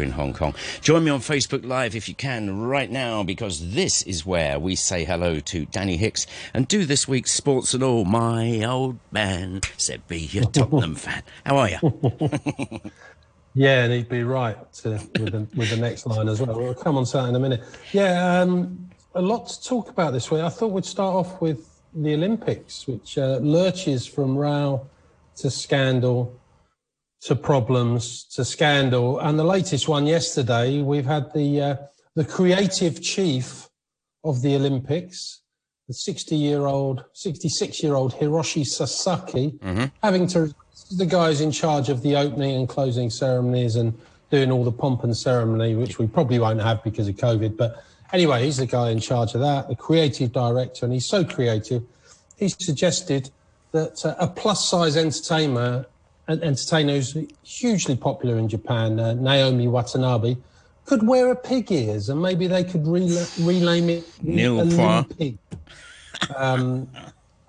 in 0.00 0.12
Hong 0.12 0.32
Kong. 0.32 0.54
Join 0.80 1.04
me 1.04 1.10
on 1.10 1.20
Facebook 1.20 1.64
Live 1.64 1.94
if 1.94 2.08
you 2.08 2.14
can 2.14 2.60
right 2.60 2.90
now 2.90 3.22
because 3.22 3.74
this 3.74 4.02
is 4.02 4.24
where 4.24 4.58
we 4.58 4.74
say 4.76 5.04
hello 5.04 5.40
to 5.40 5.66
Danny 5.66 5.96
Hicks 5.96 6.26
and 6.54 6.68
do 6.68 6.84
this 6.84 7.08
week's 7.08 7.32
Sports 7.32 7.74
and 7.74 7.82
All. 7.82 8.04
My 8.04 8.62
old 8.64 8.98
man 9.10 9.60
said 9.76 10.06
be 10.08 10.30
a 10.38 10.44
Tottenham 10.46 10.94
fan. 10.94 11.22
How 11.44 11.56
are 11.58 11.70
you? 11.70 11.78
yeah, 13.54 13.84
and 13.84 13.92
he'd 13.92 14.08
be 14.08 14.22
right 14.22 14.72
to, 14.74 14.90
with, 14.90 15.32
the, 15.32 15.46
with 15.56 15.70
the 15.70 15.76
next 15.76 16.06
line 16.06 16.28
as 16.28 16.40
well. 16.40 16.58
We'll 16.58 16.74
come 16.74 16.96
on 16.96 17.04
to 17.06 17.12
that 17.12 17.28
in 17.28 17.34
a 17.36 17.40
minute. 17.40 17.64
Yeah, 17.92 18.40
um, 18.40 18.90
a 19.14 19.22
lot 19.22 19.48
to 19.48 19.64
talk 19.64 19.88
about 19.88 20.12
this 20.12 20.30
week. 20.30 20.42
I 20.42 20.48
thought 20.48 20.68
we'd 20.68 20.84
start 20.84 21.14
off 21.14 21.40
with 21.40 21.68
the 21.94 22.14
Olympics, 22.14 22.86
which 22.86 23.16
uh, 23.18 23.38
lurches 23.40 24.06
from 24.06 24.36
row 24.36 24.86
to 25.36 25.50
scandal 25.50 26.38
to 27.22 27.34
problems 27.34 28.24
to 28.34 28.44
scandal. 28.44 29.18
And 29.18 29.38
the 29.38 29.44
latest 29.44 29.88
one 29.88 30.06
yesterday, 30.06 30.82
we've 30.82 31.06
had 31.06 31.32
the 31.32 31.60
uh, 31.60 31.76
the 32.14 32.24
creative 32.24 33.02
chief 33.02 33.68
of 34.24 34.42
the 34.42 34.56
Olympics, 34.56 35.42
the 35.86 35.94
60 35.94 36.34
year 36.34 36.66
old, 36.66 37.04
66 37.12 37.82
year 37.82 37.94
old 37.94 38.14
Hiroshi 38.14 38.66
Sasaki, 38.66 39.52
mm-hmm. 39.52 39.84
having 40.02 40.26
to 40.28 40.54
the 40.96 41.06
guys 41.06 41.40
in 41.40 41.50
charge 41.50 41.88
of 41.88 42.02
the 42.02 42.16
opening 42.16 42.56
and 42.56 42.68
closing 42.68 43.10
ceremonies 43.10 43.76
and 43.76 43.98
doing 44.30 44.50
all 44.50 44.64
the 44.64 44.72
pomp 44.72 45.04
and 45.04 45.16
ceremony, 45.16 45.74
which 45.74 45.98
we 45.98 46.06
probably 46.06 46.38
won't 46.38 46.60
have 46.60 46.82
because 46.82 47.08
of 47.08 47.16
COVID. 47.16 47.56
But 47.56 47.82
anyway, 48.12 48.44
he's 48.44 48.56
the 48.56 48.66
guy 48.66 48.90
in 48.90 49.00
charge 49.00 49.34
of 49.34 49.40
that, 49.40 49.68
the 49.68 49.76
creative 49.76 50.32
director, 50.32 50.84
and 50.84 50.92
he's 50.92 51.06
so 51.06 51.24
creative. 51.24 51.82
He 52.36 52.48
suggested 52.48 53.30
that 53.72 54.04
uh, 54.04 54.14
a 54.18 54.26
plus 54.26 54.68
size 54.68 54.96
entertainer 54.96 55.86
entertainer 56.28 56.94
who's 56.94 57.16
hugely 57.42 57.96
popular 57.96 58.38
in 58.38 58.48
Japan, 58.48 58.98
uh, 58.98 59.14
Naomi 59.14 59.68
Watanabe, 59.68 60.36
could 60.84 61.06
wear 61.06 61.30
a 61.30 61.36
pig 61.36 61.70
ears 61.72 62.08
and 62.08 62.20
maybe 62.20 62.46
they 62.46 62.64
could 62.64 62.86
rename 62.86 63.88
it 63.88 64.04
Nil 64.22 65.04
Pig. 65.18 65.38
Um, 66.34 66.88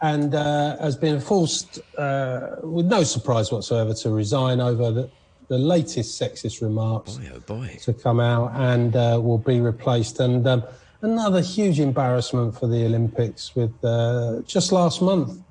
and 0.01 0.35
uh, 0.35 0.77
has 0.77 0.95
been 0.95 1.19
forced, 1.19 1.79
uh, 1.97 2.57
with 2.61 2.85
no 2.85 3.03
surprise 3.03 3.51
whatsoever, 3.51 3.93
to 3.95 4.11
resign 4.11 4.59
over 4.59 4.91
the, 4.91 5.09
the 5.47 5.57
latest 5.57 6.21
sexist 6.21 6.61
remarks 6.61 7.17
boy, 7.17 7.31
oh 7.33 7.39
boy. 7.39 7.77
to 7.81 7.93
come 7.93 8.19
out 8.19 8.51
and 8.53 8.95
uh, 8.95 9.19
will 9.21 9.39
be 9.39 9.59
replaced. 9.59 10.19
And 10.19 10.45
um, 10.45 10.63
another 11.01 11.41
huge 11.41 11.79
embarrassment 11.79 12.59
for 12.59 12.67
the 12.67 12.85
Olympics 12.85 13.55
with 13.55 13.73
uh, 13.83 14.41
just 14.45 14.71
last 14.71 15.01
month 15.01 15.41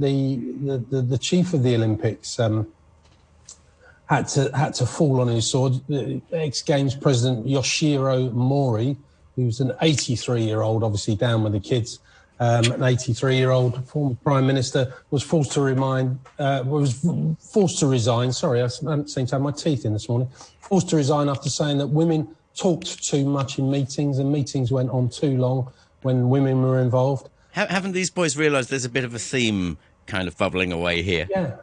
the, 0.00 0.36
the, 0.64 0.78
the, 0.78 1.02
the 1.02 1.18
chief 1.18 1.54
of 1.54 1.62
the 1.62 1.74
Olympics 1.74 2.40
um, 2.40 2.66
had 4.06 4.26
to 4.28 4.50
had 4.56 4.74
to 4.74 4.86
fall 4.86 5.20
on 5.20 5.28
his 5.28 5.48
sword. 5.48 5.74
The 5.88 6.20
ex 6.32 6.62
Games 6.62 6.96
president 6.96 7.46
Yoshihiro 7.46 8.32
Mori, 8.32 8.96
who 9.36 9.46
was 9.46 9.60
an 9.60 9.72
83 9.80 10.42
year 10.42 10.62
old, 10.62 10.82
obviously 10.82 11.14
down 11.14 11.44
with 11.44 11.52
the 11.52 11.60
kids. 11.60 12.00
Um, 12.40 12.72
an 12.72 12.82
83 12.82 13.36
year 13.36 13.50
old 13.50 13.86
former 13.86 14.16
prime 14.24 14.46
minister 14.46 14.94
was 15.10 15.22
forced 15.22 15.52
to 15.52 15.60
remind, 15.60 16.18
uh, 16.38 16.62
was 16.64 17.06
forced 17.38 17.78
to 17.80 17.86
resign. 17.86 18.32
Sorry, 18.32 18.62
I 18.62 18.68
haven't 18.82 19.10
seemed 19.10 19.28
to 19.28 19.34
have 19.34 19.42
my 19.42 19.52
teeth 19.52 19.84
in 19.84 19.92
this 19.92 20.08
morning. 20.08 20.28
Forced 20.60 20.88
to 20.88 20.96
resign 20.96 21.28
after 21.28 21.50
saying 21.50 21.76
that 21.78 21.88
women 21.88 22.34
talked 22.56 23.04
too 23.04 23.26
much 23.26 23.58
in 23.58 23.70
meetings 23.70 24.18
and 24.18 24.32
meetings 24.32 24.72
went 24.72 24.88
on 24.88 25.10
too 25.10 25.36
long 25.36 25.70
when 26.00 26.30
women 26.30 26.62
were 26.62 26.80
involved. 26.80 27.28
Haven't 27.52 27.92
these 27.92 28.10
boys 28.10 28.36
realised 28.36 28.70
there's 28.70 28.84
a 28.84 28.90
bit 28.90 29.04
of 29.04 29.14
a 29.14 29.18
theme 29.18 29.76
kind 30.10 30.28
of 30.28 30.36
bubbling 30.36 30.72
away 30.72 31.02
here. 31.02 31.28
Yeah. 31.30 31.56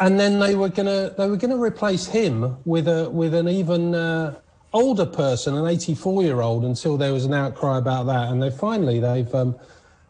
and 0.00 0.18
then 0.18 0.40
they 0.40 0.54
were 0.54 0.70
gonna 0.70 1.14
they 1.16 1.28
were 1.28 1.36
gonna 1.36 1.56
replace 1.56 2.06
him 2.06 2.56
with 2.64 2.88
a 2.88 3.08
with 3.10 3.34
an 3.34 3.48
even 3.48 3.94
uh, 3.94 4.34
older 4.72 5.06
person, 5.06 5.54
an 5.56 5.66
84 5.66 6.22
year 6.22 6.40
old, 6.40 6.64
until 6.64 6.96
there 6.96 7.12
was 7.12 7.24
an 7.24 7.34
outcry 7.34 7.78
about 7.78 8.06
that. 8.06 8.30
And 8.30 8.42
they 8.42 8.50
finally 8.50 8.98
they've 9.00 9.32
um, 9.34 9.54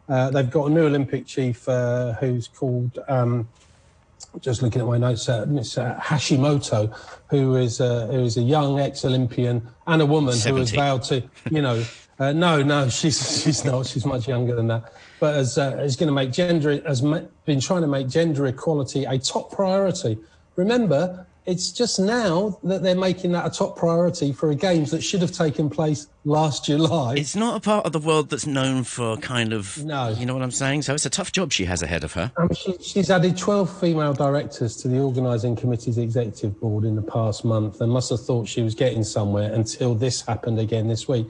uh, 0.07 0.31
they've 0.31 0.49
got 0.49 0.67
a 0.67 0.69
new 0.69 0.85
Olympic 0.85 1.27
chief 1.27 1.67
uh, 1.69 2.13
who's 2.13 2.47
called. 2.47 2.97
Um, 3.07 3.47
just 4.41 4.61
looking 4.61 4.81
at 4.81 4.87
my 4.87 4.97
notes, 4.97 5.29
uh, 5.29 5.45
it's 5.51 5.77
uh, 5.77 5.97
Hashimoto, 6.01 6.93
who 7.29 7.55
is 7.55 7.79
uh, 7.79 8.07
who 8.07 8.23
is 8.23 8.35
a 8.37 8.41
young 8.41 8.79
ex-Olympian 8.81 9.65
and 9.87 10.01
a 10.01 10.05
woman 10.05 10.33
70. 10.33 10.49
who 10.49 10.59
has 10.59 10.71
vowed 10.71 11.03
to, 11.03 11.23
you 11.49 11.61
know, 11.61 11.85
uh, 12.19 12.31
no, 12.33 12.61
no, 12.61 12.89
she's 12.89 13.43
she's 13.43 13.65
not. 13.65 13.85
She's 13.85 14.05
much 14.05 14.27
younger 14.27 14.55
than 14.55 14.67
that 14.67 14.93
but 15.19 15.35
as 15.35 15.57
uh, 15.57 15.77
is 15.79 15.95
going 15.95 16.07
to 16.07 16.13
make 16.13 16.31
gender 16.31 16.81
has 16.85 17.01
been 17.01 17.59
trying 17.59 17.81
to 17.81 17.87
make 17.87 18.07
gender 18.07 18.45
equality 18.47 19.05
a 19.05 19.17
top 19.17 19.51
priority. 19.51 20.17
Remember, 20.55 21.25
it's 21.45 21.71
just 21.71 21.99
now 21.99 22.59
that 22.63 22.81
they're 22.81 22.95
making 22.95 23.31
that 23.33 23.45
a 23.45 23.49
top 23.49 23.77
priority 23.77 24.31
for 24.31 24.49
a 24.49 24.55
games 24.55 24.89
that 24.91 25.01
should 25.03 25.21
have 25.21 25.31
taken 25.31 25.69
place 25.69 26.07
last 26.23 26.65
July. 26.65 27.15
It's 27.15 27.35
not 27.35 27.57
a 27.57 27.59
part 27.59 27.85
of 27.85 27.91
the 27.91 27.99
world 27.99 28.29
that's 28.29 28.47
known 28.47 28.83
for 28.83 29.17
kind 29.17 29.53
of, 29.53 29.83
no. 29.83 30.09
you 30.09 30.25
know 30.25 30.33
what 30.33 30.41
I'm 30.41 30.51
saying? 30.51 30.81
So 30.81 30.95
it's 30.95 31.05
a 31.05 31.09
tough 31.09 31.31
job 31.31 31.51
she 31.51 31.65
has 31.65 31.83
ahead 31.83 32.03
of 32.03 32.13
her. 32.13 32.31
Um, 32.37 32.49
she, 32.53 32.75
she's 32.81 33.11
added 33.11 33.37
12 33.37 33.79
female 33.79 34.13
directors 34.13 34.75
to 34.77 34.87
the 34.87 34.99
organising 34.99 35.55
committee's 35.55 35.97
executive 35.99 36.59
board 36.59 36.83
in 36.83 36.95
the 36.95 37.03
past 37.03 37.45
month 37.45 37.79
and 37.81 37.91
must 37.91 38.09
have 38.09 38.21
thought 38.21 38.47
she 38.47 38.63
was 38.63 38.73
getting 38.73 39.03
somewhere 39.03 39.53
until 39.53 39.93
this 39.93 40.21
happened 40.21 40.59
again 40.59 40.87
this 40.87 41.07
week. 41.07 41.27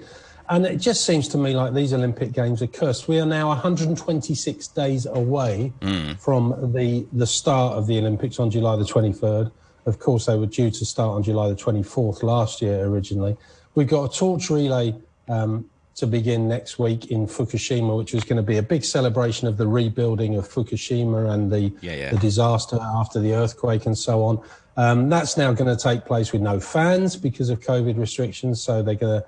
And 0.50 0.66
it 0.66 0.78
just 0.78 1.06
seems 1.06 1.28
to 1.30 1.38
me 1.38 1.56
like 1.56 1.74
these 1.74 1.94
Olympic 1.94 2.32
Games 2.32 2.62
are 2.62 2.68
cursed. 2.68 3.08
We 3.08 3.20
are 3.20 3.26
now 3.26 3.48
126 3.48 4.68
days 4.70 5.06
away 5.08 5.74
mm. 5.82 6.20
from 6.20 6.72
the, 6.74 7.08
the 7.14 7.26
start 7.26 7.78
of 7.78 7.88
the 7.88 7.98
Olympics 7.98 8.40
on 8.40 8.52
July 8.52 8.76
the 8.76 8.84
23rd. 8.84 9.52
Of 9.86 10.00
course, 10.00 10.28
they 10.28 10.38
were 10.38 10.46
due 10.46 10.70
to 10.70 10.86
start 10.86 11.16
on 11.16 11.24
July 11.24 11.50
the 11.50 11.56
24th 11.56 12.22
last 12.22 12.62
year 12.62 12.86
originally. 12.86 13.36
We've 13.74 13.88
got 13.88 14.14
a 14.14 14.18
torch 14.18 14.50
relay 14.50 14.96
um, 15.28 15.70
to 15.96 16.06
begin 16.06 16.48
next 16.48 16.78
week 16.78 17.12
in 17.12 17.26
Fukushima, 17.26 17.98
which 17.98 18.14
is 18.14 18.24
going 18.24 18.38
to 18.38 18.44
be 18.44 18.58
a 18.58 18.64
big 18.64 18.84
celebration 18.84 19.48
of 19.48 19.58
the 19.58 19.68
rebuilding 19.68 20.36
of 20.36 20.48
Fukushima 20.48 21.32
and 21.34 21.52
the, 21.52 21.74
yeah, 21.82 21.96
yeah. 21.96 22.12
the 22.12 22.18
disaster 22.18 22.78
after 22.82 23.20
the 23.20 23.34
earthquake 23.34 23.86
and 23.86 23.98
so 23.98 24.24
on. 24.24 24.42
Um, 24.78 25.10
that's 25.10 25.38
now 25.38 25.54
going 25.54 25.76
to 25.76 25.82
take 25.82 26.06
place 26.06 26.34
with 26.34 26.42
no 26.42 26.60
fans 26.60 27.16
because 27.16 27.50
of 27.50 27.62
COVID 27.62 27.98
restrictions. 27.98 28.62
So 28.62 28.84
they're 28.84 28.96
going 28.96 29.22
to 29.22 29.28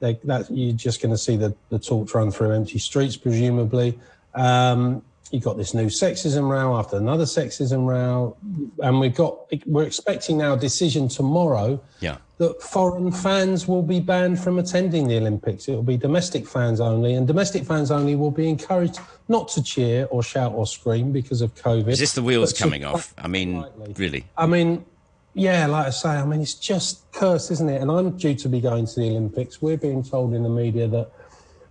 they, 0.00 0.14
that 0.24 0.50
you're 0.50 0.72
just 0.74 1.00
going 1.00 1.12
to 1.12 1.18
see 1.18 1.36
the, 1.36 1.54
the 1.68 1.78
torch 1.78 2.14
run 2.14 2.30
through 2.30 2.52
empty 2.52 2.78
streets, 2.78 3.16
presumably. 3.16 3.98
Um, 4.34 5.02
you've 5.30 5.44
got 5.44 5.56
this 5.56 5.74
new 5.74 5.86
sexism 5.86 6.48
row 6.48 6.76
after 6.76 6.96
another 6.96 7.24
sexism 7.24 7.86
row, 7.86 8.36
and 8.82 8.98
we've 8.98 9.14
got 9.14 9.38
we're 9.66 9.84
expecting 9.84 10.38
now 10.38 10.54
a 10.54 10.56
decision 10.58 11.08
tomorrow. 11.08 11.80
Yeah. 12.00 12.16
That 12.38 12.62
foreign 12.62 13.12
fans 13.12 13.68
will 13.68 13.82
be 13.82 14.00
banned 14.00 14.40
from 14.40 14.58
attending 14.58 15.06
the 15.06 15.18
Olympics. 15.18 15.68
It 15.68 15.74
will 15.74 15.82
be 15.82 15.98
domestic 15.98 16.46
fans 16.46 16.80
only, 16.80 17.14
and 17.14 17.26
domestic 17.26 17.64
fans 17.64 17.90
only 17.90 18.16
will 18.16 18.30
be 18.30 18.48
encouraged 18.48 18.98
not 19.28 19.48
to 19.48 19.62
cheer 19.62 20.06
or 20.06 20.22
shout 20.22 20.52
or 20.54 20.66
scream 20.66 21.12
because 21.12 21.42
of 21.42 21.54
COVID. 21.54 21.88
Is 21.88 21.98
this 21.98 22.14
the 22.14 22.22
wheels 22.22 22.54
coming 22.54 22.84
off? 22.84 23.12
I 23.18 23.28
mean, 23.28 23.66
really? 23.96 24.24
I 24.38 24.46
mean, 24.46 24.86
yeah, 25.34 25.66
like 25.66 25.86
I 25.86 25.90
say, 25.90 26.10
I 26.10 26.24
mean, 26.24 26.40
it's 26.40 26.54
just 26.54 27.10
cursed, 27.12 27.50
isn't 27.50 27.68
it? 27.68 27.80
And 27.80 27.90
I'm 27.90 28.16
due 28.16 28.34
to 28.34 28.48
be 28.48 28.60
going 28.60 28.86
to 28.86 28.94
the 28.94 29.10
Olympics. 29.10 29.62
We're 29.62 29.76
being 29.76 30.02
told 30.02 30.34
in 30.34 30.42
the 30.42 30.48
media 30.48 30.88
that 30.88 31.10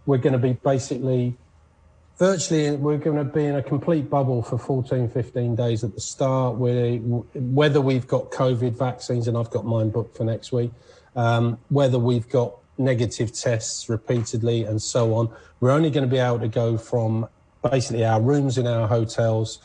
we're 0.06 0.18
going 0.18 0.34
to 0.34 0.40
be 0.40 0.53
basically 0.53 1.38
virtually 2.18 2.75
we're 2.75 2.98
going 2.98 3.18
to 3.18 3.24
be 3.24 3.46
in 3.46 3.56
a 3.56 3.64
complete 3.64 4.09
bubble 4.09 4.44
for 4.44 4.58
14 4.58 5.08
15 5.09 5.56
days 5.56 5.86
at 5.86 5.96
the 5.96 6.02
start 6.02 6.58
we 6.58 6.98
whether 6.98 7.80
we've 7.80 8.08
got 8.08 8.30
covid 8.30 8.78
vaccines 8.78 9.30
and 9.30 9.38
i've 9.38 9.50
got 9.50 9.66
mine 9.66 9.90
booked 9.90 10.18
for 10.18 10.25
next 10.25 10.52
week 10.52 10.72
um, 11.16 11.58
whether 11.69 11.98
we've 11.98 12.28
got 12.28 12.56
negative 12.78 13.31
tests 13.34 13.88
repeatedly 13.88 14.64
and 14.64 14.81
so 14.81 15.14
on 15.14 15.30
we're 15.62 15.72
only 15.72 15.90
going 15.90 16.08
to 16.08 16.12
be 16.12 16.19
able 16.19 16.40
to 16.40 16.48
go 16.50 16.78
from 16.78 17.28
basically 17.72 18.03
our 18.03 18.22
rooms 18.22 18.58
in 18.58 18.68
our 18.68 18.88
hotels 18.88 19.59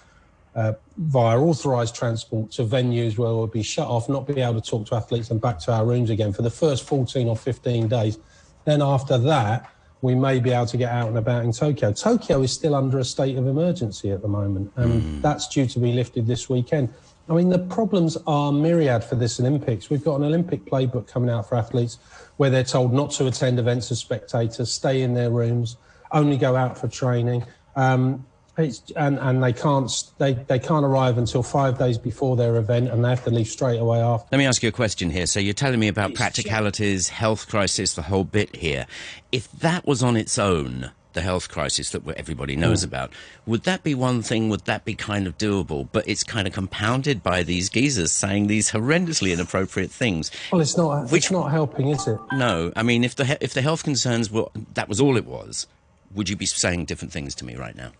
uh, 0.55 0.73
via 0.97 1.39
authorised 1.39 1.95
transport 1.95 2.51
to 2.53 2.65
venues 2.65 3.19
where 3.19 3.31
we'll 3.31 3.47
be 3.47 3.63
shut 3.63 3.89
off, 3.89 4.09
not 4.09 4.27
be 4.27 4.41
able 4.41 4.61
to 4.61 4.71
talk 4.71 4.87
to 4.87 4.95
athletes 4.95 5.31
and 5.31 5.41
back 5.41 5.59
to 5.59 5.73
our 5.73 5.85
rooms 5.85 6.11
again 6.11 6.33
for 6.33 6.43
the 6.43 6.51
first 6.51 6.87
14 6.87 7.29
or 7.29 7.37
15 7.37 7.89
days. 7.89 8.19
Then 8.65 8.81
after 8.81 9.19
that, 9.19 9.71
we 10.01 10.15
may 10.15 10.39
be 10.39 10.51
able 10.51 10.67
to 10.67 10.77
get 10.77 10.93
out 10.93 11.09
and 11.09 11.17
about 11.17 11.45
in 11.45 11.53
Tokyo. 11.53 11.93
Tokyo 11.93 12.43
is 12.43 12.53
still 12.53 12.75
under 12.75 12.99
a 12.99 13.05
state 13.05 13.37
of 13.37 13.47
emergency 13.47 14.11
at 14.11 14.21
the 14.21 14.29
moment, 14.29 14.71
and 14.77 15.03
mm. 15.03 15.23
that's 15.23 15.49
due 15.49 15.67
to 15.67 15.79
be 15.79 15.93
lifted 15.93 16.27
this 16.27 16.49
weekend. 16.49 16.93
I 17.29 17.33
mean, 17.33 17.49
the 17.49 17.59
problems 17.59 18.19
are 18.27 18.53
myriad 18.53 19.03
for 19.03 19.15
this 19.15 19.41
Olympics. 19.41 19.89
We've 19.89 20.05
got 20.05 20.17
an 20.17 20.25
Olympic 20.25 20.67
playbook 20.67 21.07
coming 21.07 21.31
out 21.31 21.49
for 21.49 21.57
athletes 21.57 21.99
where 22.37 22.51
they're 22.51 22.63
told 22.65 22.93
not 22.93 23.13
to 23.13 23.27
attend 23.27 23.59
events 23.59 23.91
as 23.91 23.99
spectators, 23.99 24.71
stay 24.71 25.01
in 25.01 25.15
their 25.15 25.31
rooms, 25.31 25.79
only 26.13 26.37
go 26.37 26.55
out 26.55 26.77
for 26.77 26.87
training. 26.87 27.45
Um, 27.77 28.27
it's, 28.57 28.83
and 28.97 29.19
and 29.19 29.43
they 29.43 29.53
can't 29.53 29.91
they, 30.19 30.35
they 30.35 30.59
can't 30.59 30.85
arrive 30.85 31.19
until 31.19 31.43
five 31.43 31.79
days 31.79 31.99
before 31.99 32.37
their 32.37 32.57
event, 32.57 32.89
and 32.89 33.05
they 33.05 33.09
have 33.09 33.25
to 33.25 33.31
leave 33.31 33.49
straight 33.49 33.79
away 33.79 34.01
after. 34.01 34.29
Let 34.33 34.39
me 34.39 34.47
ask 34.47 34.63
you 34.63 34.69
a 34.69 34.73
question 34.73 35.11
here. 35.11 35.27
So 35.27 35.41
you're 35.41 35.55
telling 35.55 35.81
me 35.81 35.89
about 35.89 36.11
it's 36.11 36.19
practicalities, 36.19 37.09
health 37.09 37.49
crisis, 37.49 37.95
the 37.95 38.03
whole 38.03 38.25
bit 38.25 38.55
here. 38.57 38.87
If 39.33 39.51
that 39.53 39.87
was 39.87 40.03
on 40.03 40.17
its 40.17 40.39
own 40.39 40.91
the 41.15 41.23
health 41.23 41.49
crisis 41.49 41.91
that 41.91 42.07
everybody 42.17 42.57
knows 42.57 42.83
mm. 42.83 42.89
about. 42.89 43.13
Would 43.47 43.63
that 43.63 43.83
be 43.83 43.95
one 43.95 44.21
thing? 44.21 44.49
Would 44.51 44.67
that 44.67 44.85
be 44.85 44.95
kind 44.95 45.27
of 45.27 45.39
doable? 45.39 45.89
But 45.91 46.07
it's 46.07 46.23
kind 46.23 46.47
of 46.47 46.53
compounded 46.53 47.23
by 47.23 47.43
these 47.43 47.71
geezers 47.71 48.13
saying 48.13 48.49
these 48.49 48.73
horrendously 48.73 49.33
inappropriate 49.33 49.91
things. 49.91 50.31
Well, 50.53 50.61
it's 50.61 50.77
not. 50.77 51.11
Which, 51.11 51.25
it's 51.25 51.31
not 51.31 51.51
helping, 51.51 51.89
is 51.89 52.07
it? 52.07 52.19
No. 52.33 52.73
I 52.77 52.83
mean, 52.83 53.05
if 53.05 53.15
the 53.15 53.39
if 53.41 53.55
the 53.55 53.63
health 53.63 53.85
concerns 53.85 54.31
were 54.31 54.49
that 54.75 54.89
was 54.89 55.01
all 55.01 55.17
it 55.17 55.25
was, 55.25 55.67
would 56.13 56.29
you 56.29 56.37
be 56.37 56.47
saying 56.47 56.85
different 56.85 57.13
things 57.13 57.35
to 57.37 57.45
me 57.45 57.57
right 57.57 57.77
now? 57.77 57.93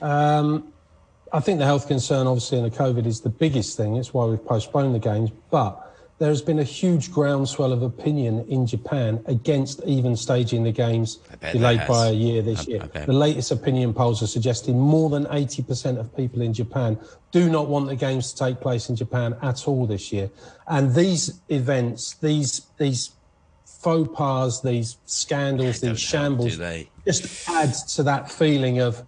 Um, 0.00 0.72
I 1.32 1.40
think 1.40 1.58
the 1.58 1.64
health 1.64 1.88
concern, 1.88 2.26
obviously, 2.26 2.58
in 2.58 2.64
the 2.64 2.70
COVID 2.70 3.06
is 3.06 3.20
the 3.20 3.28
biggest 3.28 3.76
thing. 3.76 3.96
It's 3.96 4.14
why 4.14 4.24
we've 4.24 4.44
postponed 4.44 4.94
the 4.94 4.98
games. 4.98 5.30
But 5.50 5.88
there 6.18 6.28
has 6.28 6.42
been 6.42 6.58
a 6.58 6.64
huge 6.64 7.12
groundswell 7.12 7.72
of 7.72 7.82
opinion 7.82 8.44
in 8.48 8.66
Japan 8.66 9.22
against 9.26 9.82
even 9.84 10.16
staging 10.16 10.64
the 10.64 10.72
games 10.72 11.18
delayed 11.52 11.86
by 11.86 12.08
a 12.08 12.12
year 12.12 12.42
this 12.42 12.66
I, 12.66 12.70
year. 12.70 12.88
I 12.94 13.00
the 13.04 13.12
latest 13.12 13.52
opinion 13.52 13.94
polls 13.94 14.22
are 14.22 14.26
suggesting 14.26 14.78
more 14.78 15.10
than 15.10 15.26
80% 15.26 15.98
of 15.98 16.14
people 16.16 16.42
in 16.42 16.52
Japan 16.52 16.98
do 17.30 17.48
not 17.48 17.68
want 17.68 17.86
the 17.86 17.96
games 17.96 18.32
to 18.32 18.44
take 18.44 18.60
place 18.60 18.88
in 18.88 18.96
Japan 18.96 19.36
at 19.42 19.68
all 19.68 19.86
this 19.86 20.12
year. 20.12 20.30
And 20.66 20.94
these 20.94 21.40
events, 21.48 22.14
these 22.14 22.62
these 22.78 23.12
faux 23.64 24.10
pas, 24.12 24.60
these 24.60 24.96
scandals, 25.06 25.80
these 25.80 26.00
shambles, 26.00 26.58
help, 26.58 26.86
just 27.04 27.48
add 27.48 27.72
to 27.72 28.02
that 28.02 28.28
feeling 28.30 28.80
of 28.80 29.04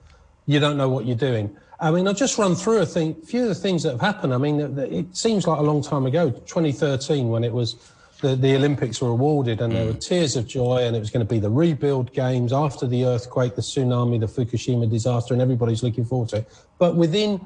you 0.46 0.60
don't 0.60 0.76
know 0.76 0.88
what 0.88 1.06
you're 1.06 1.16
doing. 1.16 1.56
I 1.78 1.90
mean, 1.90 2.06
I'll 2.06 2.14
just 2.14 2.36
run 2.36 2.54
through 2.54 2.78
a 2.78 2.86
thing, 2.86 3.14
few 3.14 3.42
of 3.42 3.48
the 3.48 3.54
things 3.54 3.82
that 3.84 3.92
have 3.92 4.00
happened. 4.00 4.34
I 4.34 4.38
mean, 4.38 4.60
it 4.78 5.16
seems 5.16 5.46
like 5.46 5.58
a 5.58 5.62
long 5.62 5.82
time 5.82 6.04
ago, 6.04 6.30
2013, 6.30 7.28
when 7.28 7.42
it 7.42 7.52
was 7.52 7.76
the, 8.20 8.36
the 8.36 8.54
Olympics 8.54 9.00
were 9.00 9.08
awarded 9.08 9.60
and 9.60 9.74
there 9.74 9.86
were 9.86 9.94
mm. 9.94 10.06
tears 10.06 10.36
of 10.36 10.46
joy 10.46 10.84
and 10.84 10.94
it 10.94 11.00
was 11.00 11.10
going 11.10 11.26
to 11.26 11.34
be 11.34 11.38
the 11.38 11.48
rebuild 11.48 12.12
games 12.12 12.52
after 12.52 12.86
the 12.86 13.06
earthquake, 13.06 13.56
the 13.56 13.62
tsunami, 13.62 14.20
the 14.20 14.26
Fukushima 14.26 14.90
disaster, 14.90 15.32
and 15.32 15.42
everybody's 15.42 15.82
looking 15.82 16.04
forward 16.04 16.28
to 16.30 16.36
it. 16.36 16.48
But 16.78 16.96
within 16.96 17.40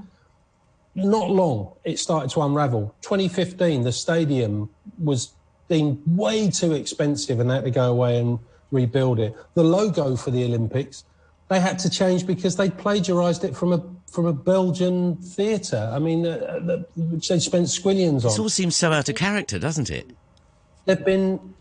not 0.97 1.31
long, 1.31 1.73
it 1.85 1.99
started 1.99 2.31
to 2.31 2.43
unravel. 2.43 2.95
2015, 3.03 3.83
the 3.83 3.93
stadium 3.93 4.69
was 4.99 5.33
deemed 5.69 6.03
way 6.07 6.51
too 6.51 6.73
expensive 6.73 7.41
and 7.41 7.51
they 7.51 7.55
had 7.55 7.65
to 7.65 7.71
go 7.71 7.91
away 7.91 8.19
and 8.19 8.39
rebuild 8.71 9.21
it. 9.21 9.35
The 9.55 9.65
logo 9.65 10.17
for 10.17 10.31
the 10.31 10.45
Olympics, 10.45 11.05
they 11.55 11.61
had 11.61 11.79
to 11.79 11.91
change 11.91 12.27
because 12.27 12.57
they 12.57 12.69
plagiarized 12.69 13.45
it 13.45 13.57
from 13.57 13.73
a 13.73 13.83
from 14.11 14.27
a 14.27 14.33
Belgian 14.33 15.17
theatre. 15.17 15.91
I 15.93 15.99
mean, 15.99 16.27
uh, 16.27 16.31
uh 16.31 16.83
which 16.97 17.29
they 17.29 17.39
spent 17.39 17.67
squillions 17.67 18.23
on. 18.25 18.31
This 18.31 18.39
all 18.39 18.49
seems 18.49 18.77
so 18.77 18.93
out 18.93 19.09
of 19.09 19.15
character, 19.15 19.59
doesn't 19.59 19.91
it? 19.91 20.11
There've 20.85 21.05
been 21.05 21.55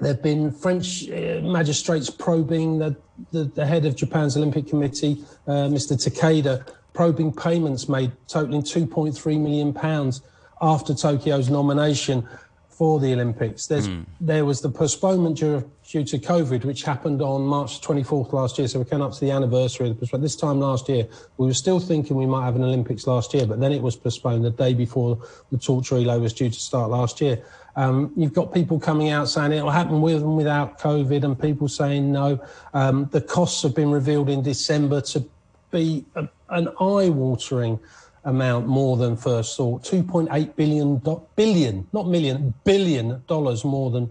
there've 0.00 0.22
been 0.22 0.52
French 0.52 1.08
uh, 1.08 1.40
magistrates 1.42 2.10
probing 2.10 2.78
the, 2.78 2.94
the, 3.32 3.44
the 3.44 3.64
head 3.64 3.86
of 3.86 3.96
Japan's 3.96 4.36
Olympic 4.36 4.68
Committee, 4.68 5.24
uh, 5.46 5.68
Mr. 5.76 5.92
Takeda, 5.96 6.66
probing 6.92 7.32
payments 7.32 7.88
made 7.88 8.12
totaling 8.28 8.62
2.3 8.62 9.40
million 9.40 9.72
pounds 9.72 10.20
after 10.60 10.92
Tokyo's 10.92 11.48
nomination 11.48 12.28
for 12.76 13.00
the 13.00 13.10
Olympics. 13.14 13.66
Mm. 13.68 14.04
There 14.20 14.44
was 14.44 14.60
the 14.60 14.68
postponement 14.68 15.38
due, 15.38 15.70
due, 15.88 16.04
to 16.04 16.18
COVID, 16.18 16.64
which 16.66 16.82
happened 16.82 17.22
on 17.22 17.46
March 17.46 17.80
24th 17.80 18.34
last 18.34 18.58
year. 18.58 18.68
So 18.68 18.80
we 18.80 18.84
came 18.84 19.00
up 19.00 19.12
to 19.12 19.20
the 19.20 19.30
anniversary 19.30 19.88
of 19.88 19.94
the 19.94 20.00
postponement. 20.00 20.24
This 20.24 20.36
time 20.36 20.60
last 20.60 20.86
year, 20.90 21.08
we 21.38 21.46
were 21.46 21.54
still 21.54 21.80
thinking 21.80 22.18
we 22.18 22.26
might 22.26 22.44
have 22.44 22.54
an 22.54 22.62
Olympics 22.62 23.06
last 23.06 23.32
year, 23.32 23.46
but 23.46 23.60
then 23.60 23.72
it 23.72 23.80
was 23.80 23.96
postponed 23.96 24.44
the 24.44 24.50
day 24.50 24.74
before 24.74 25.18
the 25.50 25.56
torch 25.56 25.90
relay 25.90 26.18
was 26.18 26.34
due 26.34 26.50
to 26.50 26.60
start 26.60 26.90
last 26.90 27.22
year. 27.22 27.42
Um, 27.76 28.12
you've 28.14 28.34
got 28.34 28.52
people 28.52 28.78
coming 28.78 29.08
out 29.08 29.30
saying 29.30 29.52
it'll 29.52 29.70
happen 29.70 30.02
with 30.02 30.22
and 30.22 30.36
without 30.36 30.78
COVID, 30.78 31.24
and 31.24 31.40
people 31.40 31.68
saying 31.68 32.12
no. 32.12 32.38
Um, 32.74 33.08
the 33.10 33.22
costs 33.22 33.62
have 33.62 33.74
been 33.74 33.90
revealed 33.90 34.28
in 34.28 34.42
December 34.42 35.00
to 35.02 35.24
be 35.70 36.04
a, 36.14 36.28
an 36.50 36.68
eye-watering 36.78 37.80
amount 38.26 38.66
more 38.66 38.96
than 38.96 39.16
first 39.16 39.56
thought. 39.56 39.82
2.8 39.84 40.56
billion, 40.56 41.00
billion, 41.36 41.86
not 41.92 42.08
million, 42.08 42.52
billion 42.64 43.22
dollars 43.26 43.64
more 43.64 43.90
than 43.90 44.10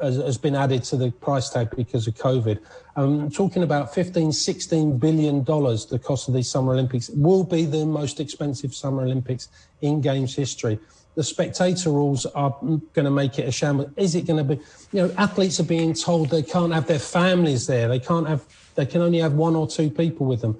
has, 0.00 0.16
has 0.16 0.38
been 0.38 0.54
added 0.54 0.82
to 0.82 0.96
the 0.96 1.10
price 1.10 1.50
tag 1.50 1.68
because 1.76 2.06
of 2.06 2.14
COVID. 2.14 2.58
I'm 2.96 3.30
talking 3.30 3.62
about 3.62 3.94
15, 3.94 4.32
16 4.32 4.98
billion 4.98 5.44
dollars. 5.44 5.86
The 5.86 5.98
cost 5.98 6.26
of 6.26 6.34
these 6.34 6.48
Summer 6.50 6.72
Olympics 6.72 7.10
will 7.10 7.44
be 7.44 7.66
the 7.66 7.84
most 7.84 8.18
expensive 8.18 8.74
Summer 8.74 9.02
Olympics 9.02 9.48
in 9.82 10.00
Games 10.00 10.34
history. 10.34 10.78
The 11.14 11.22
spectator 11.22 11.90
rules 11.90 12.26
are 12.26 12.56
going 12.60 13.04
to 13.04 13.10
make 13.10 13.38
it 13.38 13.46
a 13.46 13.52
shambles. 13.52 13.90
Is 13.96 14.14
it 14.14 14.26
going 14.26 14.38
to 14.38 14.56
be? 14.56 14.62
You 14.92 15.06
know, 15.06 15.14
athletes 15.16 15.60
are 15.60 15.64
being 15.64 15.92
told 15.94 16.30
they 16.30 16.42
can't 16.42 16.72
have 16.72 16.86
their 16.86 16.98
families 16.98 17.66
there. 17.66 17.88
They 17.88 18.00
can't 18.00 18.26
have 18.26 18.44
they 18.74 18.86
can 18.86 19.00
only 19.02 19.18
have 19.18 19.34
one 19.34 19.54
or 19.54 19.66
two 19.66 19.90
people 19.90 20.26
with 20.26 20.40
them. 20.40 20.58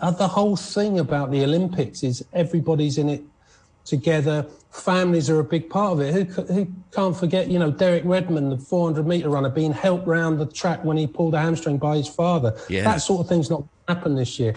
Uh, 0.00 0.10
the 0.10 0.28
whole 0.28 0.56
thing 0.56 0.98
about 0.98 1.30
the 1.30 1.44
Olympics 1.44 2.02
is 2.02 2.24
everybody's 2.32 2.98
in 2.98 3.08
it 3.08 3.22
together. 3.84 4.46
Families 4.70 5.30
are 5.30 5.40
a 5.40 5.44
big 5.44 5.70
part 5.70 5.92
of 5.92 6.00
it. 6.00 6.12
Who, 6.12 6.42
who 6.42 6.66
can't 6.92 7.16
forget, 7.16 7.48
you 7.48 7.58
know, 7.58 7.70
Derek 7.70 8.04
Redmond, 8.04 8.52
the 8.52 8.58
400 8.58 9.06
meter 9.06 9.28
runner, 9.28 9.48
being 9.48 9.72
helped 9.72 10.06
round 10.06 10.38
the 10.38 10.46
track 10.46 10.84
when 10.84 10.96
he 10.96 11.06
pulled 11.06 11.34
a 11.34 11.38
hamstring 11.38 11.78
by 11.78 11.96
his 11.96 12.08
father. 12.08 12.56
Yeah. 12.68 12.84
That 12.84 12.98
sort 12.98 13.20
of 13.20 13.28
thing's 13.28 13.48
not 13.48 13.64
happened 13.88 14.18
this 14.18 14.38
year. 14.38 14.54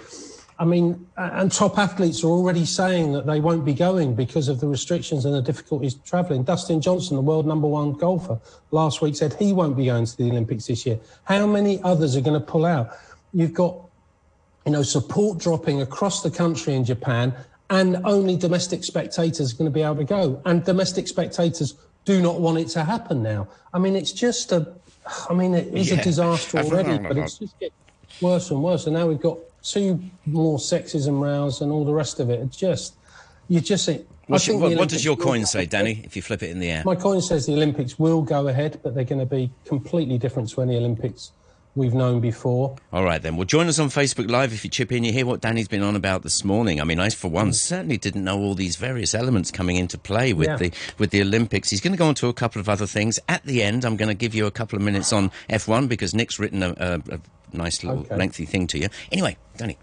I 0.59 0.65
mean, 0.65 1.07
and 1.15 1.49
top 1.49 1.77
athletes 1.77 2.21
are 2.25 2.27
already 2.27 2.65
saying 2.65 3.13
that 3.13 3.25
they 3.25 3.39
won't 3.39 3.63
be 3.63 3.73
going 3.73 4.13
because 4.13 4.49
of 4.49 4.59
the 4.59 4.67
restrictions 4.67 5.23
and 5.23 5.33
the 5.33 5.41
difficulties 5.41 5.95
travelling. 6.05 6.43
Dustin 6.43 6.81
Johnson, 6.81 7.15
the 7.15 7.21
world 7.21 7.47
number 7.47 7.67
one 7.67 7.93
golfer, 7.93 8.37
last 8.71 9.01
week 9.01 9.15
said 9.15 9.33
he 9.35 9.53
won't 9.53 9.77
be 9.77 9.85
going 9.85 10.05
to 10.05 10.17
the 10.17 10.29
Olympics 10.29 10.67
this 10.67 10.85
year. 10.85 10.99
How 11.23 11.47
many 11.47 11.81
others 11.83 12.17
are 12.17 12.21
going 12.21 12.37
to 12.37 12.45
pull 12.45 12.65
out? 12.65 12.89
You've 13.33 13.53
got, 13.53 13.77
you 14.65 14.73
know, 14.73 14.83
support 14.83 15.37
dropping 15.37 15.81
across 15.81 16.23
the 16.23 16.31
country 16.31 16.75
in 16.75 16.83
Japan, 16.83 17.33
and 17.69 18.01
only 18.03 18.35
domestic 18.35 18.83
spectators 18.83 19.53
are 19.53 19.55
going 19.55 19.69
to 19.69 19.73
be 19.73 19.81
able 19.81 19.95
to 19.95 20.03
go. 20.03 20.41
And 20.45 20.65
domestic 20.65 21.07
spectators 21.07 21.75
do 22.03 22.21
not 22.21 22.41
want 22.41 22.57
it 22.57 22.67
to 22.69 22.83
happen 22.83 23.23
now. 23.23 23.47
I 23.73 23.79
mean, 23.79 23.95
it's 23.95 24.11
just 24.11 24.51
a, 24.51 24.73
I 25.29 25.33
mean, 25.33 25.53
it 25.53 25.73
is 25.73 25.89
yeah. 25.89 26.01
a 26.01 26.03
disaster 26.03 26.57
already, 26.57 26.97
but 26.97 27.15
it's 27.15 27.37
just 27.37 27.57
getting 27.59 27.75
worse 28.19 28.51
and 28.51 28.61
worse. 28.61 28.87
And 28.87 28.95
now 28.95 29.07
we've 29.07 29.21
got 29.21 29.37
two 29.63 30.01
more 30.25 30.57
sexism 30.57 31.19
rows 31.19 31.61
and 31.61 31.71
all 31.71 31.85
the 31.85 31.93
rest 31.93 32.19
of 32.19 32.29
it. 32.29 32.39
It's 32.39 32.57
just, 32.57 32.95
you 33.47 33.59
just 33.61 33.85
think. 33.85 34.07
What, 34.27 34.45
what, 34.47 34.77
what 34.77 34.89
does 34.89 35.03
your 35.03 35.17
coin 35.17 35.45
say, 35.47 35.65
Danny, 35.65 36.01
if 36.03 36.15
you 36.15 36.21
flip 36.21 36.43
it 36.43 36.51
in 36.51 36.59
the 36.59 36.69
air? 36.69 36.83
My 36.85 36.95
coin 36.95 37.19
says 37.19 37.47
the 37.47 37.53
Olympics 37.53 37.97
will 37.97 38.21
go 38.21 38.47
ahead, 38.47 38.79
but 38.83 38.93
they're 38.93 39.03
going 39.03 39.19
to 39.19 39.25
be 39.25 39.51
completely 39.65 40.19
different 40.19 40.49
to 40.49 40.61
any 40.61 40.77
Olympics 40.77 41.31
we've 41.75 41.93
known 41.93 42.19
before. 42.19 42.75
All 42.91 43.03
right, 43.03 43.21
then. 43.21 43.37
Well, 43.37 43.45
join 43.45 43.67
us 43.67 43.79
on 43.79 43.87
Facebook 43.89 44.29
Live 44.29 44.53
if 44.53 44.63
you 44.63 44.69
chip 44.69 44.91
in. 44.91 45.03
You 45.03 45.11
hear 45.11 45.25
what 45.25 45.41
Danny's 45.41 45.67
been 45.67 45.81
on 45.81 45.95
about 45.95 46.23
this 46.23 46.43
morning. 46.43 46.79
I 46.79 46.83
mean, 46.83 46.99
I, 46.99 47.09
for 47.09 47.29
one, 47.29 47.53
certainly 47.53 47.97
didn't 47.97 48.23
know 48.23 48.39
all 48.39 48.53
these 48.53 48.75
various 48.75 49.15
elements 49.15 49.49
coming 49.49 49.77
into 49.77 49.97
play 49.97 50.33
with 50.33 50.47
yeah. 50.47 50.57
the 50.57 50.71
with 50.97 51.11
the 51.11 51.21
Olympics. 51.21 51.69
He's 51.69 51.81
going 51.81 51.93
to 51.93 51.97
go 51.97 52.07
on 52.07 52.15
to 52.15 52.27
a 52.27 52.33
couple 52.33 52.59
of 52.59 52.69
other 52.69 52.85
things. 52.85 53.19
At 53.27 53.43
the 53.43 53.63
end, 53.63 53.85
I'm 53.85 53.97
going 53.97 54.09
to 54.09 54.15
give 54.15 54.35
you 54.35 54.45
a 54.45 54.51
couple 54.51 54.77
of 54.77 54.83
minutes 54.83 55.13
on 55.13 55.31
F1 55.49 55.87
because 55.87 56.13
Nick's 56.13 56.37
written 56.39 56.63
a, 56.63 56.69
a, 56.77 57.15
a 57.15 57.19
nice 57.53 57.83
little 57.83 58.01
okay. 58.01 58.15
lengthy 58.15 58.45
thing 58.45 58.67
to 58.67 58.77
you. 58.77 58.89
Anyway, 59.11 59.37
Danny. 59.57 59.77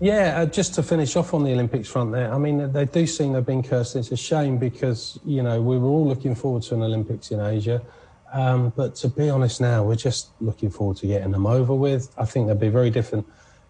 Yeah, 0.00 0.42
uh, 0.42 0.46
just 0.46 0.74
to 0.74 0.82
finish 0.82 1.16
off 1.16 1.34
on 1.34 1.42
the 1.42 1.52
Olympics 1.52 1.88
front 1.88 2.12
there, 2.12 2.32
I 2.32 2.38
mean, 2.38 2.72
they 2.72 2.84
do 2.84 3.04
seem 3.04 3.32
they've 3.32 3.44
been 3.44 3.64
cursed. 3.64 3.96
It's 3.96 4.12
a 4.12 4.16
shame 4.16 4.56
because, 4.56 5.18
you 5.24 5.42
know, 5.42 5.60
we 5.60 5.76
were 5.76 5.88
all 5.88 6.06
looking 6.06 6.36
forward 6.36 6.62
to 6.64 6.74
an 6.74 6.82
Olympics 6.82 7.32
in 7.32 7.40
Asia. 7.40 7.82
Um, 8.32 8.72
but 8.76 8.94
to 8.96 9.08
be 9.08 9.28
honest 9.28 9.60
now, 9.60 9.82
we're 9.82 9.96
just 9.96 10.30
looking 10.40 10.70
forward 10.70 10.98
to 10.98 11.06
getting 11.06 11.32
them 11.32 11.46
over 11.46 11.74
with. 11.74 12.14
I 12.16 12.26
think 12.26 12.46
they'll 12.46 12.54
be 12.56 12.68
very 12.68 12.90
different. 12.90 13.26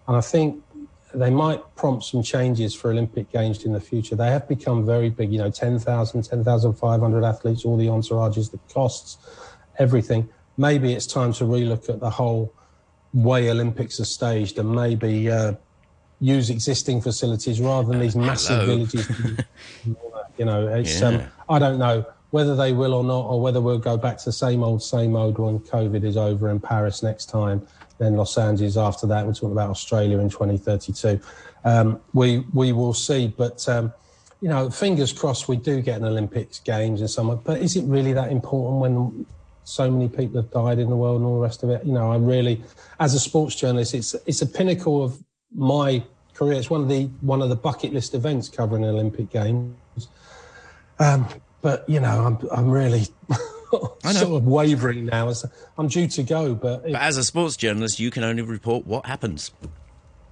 And 0.07 0.16
I 0.16 0.21
think 0.21 0.62
they 1.14 1.30
might 1.30 1.62
prompt 1.76 2.04
some 2.04 2.23
changes 2.23 2.75
for 2.75 2.90
Olympic 2.90 3.30
Games 3.33 3.64
in 3.64 3.73
the 3.73 3.80
future. 3.80 4.14
They 4.14 4.30
have 4.30 4.47
become 4.49 4.85
very 4.85 5.09
big, 5.09 5.33
you 5.33 5.38
know, 5.38 5.50
10,000, 5.50 6.23
10,500 6.23 7.25
athletes, 7.25 7.64
all 7.64 7.76
the 7.78 7.87
entourages, 7.87 8.50
the 8.50 8.59
costs, 8.73 9.16
everything. 9.78 10.28
Maybe 10.59 10.92
it's 10.92 11.07
time 11.07 11.33
to 11.35 11.45
relook 11.45 11.88
at 11.88 12.00
the 12.00 12.11
whole 12.11 12.52
way 13.14 13.50
Olympics 13.50 14.00
are 14.00 14.04
staged 14.04 14.58
and 14.58 14.70
maybe 14.70 15.30
uh, 15.30 15.54
use 16.20 16.50
existing 16.50 17.00
facilities 17.00 17.60
rather 17.60 17.88
than 17.88 18.00
these 18.00 18.16
massive 18.16 18.60
Hello. 18.60 18.66
villages. 18.66 19.10
you 20.38 20.44
know, 20.44 20.68
it's 20.68 21.00
um, 21.02 21.14
yeah. 21.14 21.20
um, 21.20 21.28
I 21.48 21.58
don't 21.58 21.78
know 21.78 22.04
whether 22.30 22.54
they 22.54 22.72
will 22.72 22.92
or 22.92 23.04
not, 23.04 23.24
or 23.24 23.40
whether 23.40 23.60
we'll 23.60 23.78
go 23.78 23.96
back 23.96 24.18
to 24.18 24.24
the 24.26 24.32
same 24.32 24.62
old, 24.62 24.82
same 24.82 25.16
old 25.16 25.38
when 25.38 25.58
COVID 25.60 26.04
is 26.04 26.16
over 26.16 26.50
in 26.50 26.60
Paris 26.60 27.02
next 27.02 27.26
time, 27.26 27.66
then 27.96 28.16
Los 28.16 28.36
Angeles 28.36 28.76
after 28.76 29.06
that. 29.06 29.26
We're 29.26 29.32
talking 29.32 29.52
about 29.52 29.70
Australia 29.70 30.18
in 30.18 30.28
2032. 30.28 31.20
Um, 31.64 32.00
we 32.12 32.40
we 32.52 32.72
will 32.72 32.94
see, 32.94 33.28
but. 33.28 33.68
Um, 33.68 33.92
you 34.40 34.48
know, 34.48 34.70
fingers 34.70 35.12
crossed 35.12 35.48
we 35.48 35.56
do 35.56 35.82
get 35.82 35.98
an 35.98 36.04
Olympics 36.04 36.60
Games 36.60 37.00
in 37.00 37.08
summer. 37.08 37.34
But 37.34 37.60
is 37.60 37.74
it 37.74 37.82
really 37.82 38.12
that 38.12 38.30
important 38.30 38.80
when 38.80 39.26
so 39.68 39.90
many 39.90 40.08
people 40.08 40.40
have 40.40 40.50
died 40.50 40.78
in 40.78 40.88
the 40.88 40.96
world 40.96 41.18
and 41.18 41.26
all 41.26 41.34
the 41.34 41.42
rest 41.42 41.62
of 41.62 41.68
it. 41.70 41.84
You 41.84 41.92
know, 41.92 42.10
I 42.10 42.16
really, 42.16 42.62
as 43.00 43.14
a 43.14 43.20
sports 43.20 43.54
journalist, 43.54 43.94
it's 43.94 44.14
it's 44.26 44.40
a 44.40 44.46
pinnacle 44.46 45.04
of 45.04 45.22
my 45.54 46.02
career. 46.32 46.58
It's 46.58 46.70
one 46.70 46.80
of 46.80 46.88
the 46.88 47.04
one 47.20 47.42
of 47.42 47.50
the 47.50 47.56
bucket 47.56 47.92
list 47.92 48.14
events 48.14 48.48
covering 48.48 48.84
Olympic 48.84 49.30
Games. 49.30 50.08
Um, 50.98 51.28
but 51.60 51.88
you 51.88 52.00
know, 52.00 52.25
I'm 52.25 52.48
I'm 52.50 52.70
really 52.70 53.08
sort 53.70 54.22
of 54.22 54.46
wavering 54.46 55.04
now. 55.06 55.32
I'm 55.76 55.88
due 55.88 56.08
to 56.08 56.22
go, 56.22 56.54
but, 56.54 56.84
but 56.84 56.94
as 56.94 57.18
a 57.18 57.25
sports 57.25 57.56
journalist, 57.56 58.00
you 58.00 58.10
can 58.10 58.25
only 58.25 58.42
report 58.42 58.87
what 58.87 59.04
happens. 59.04 59.50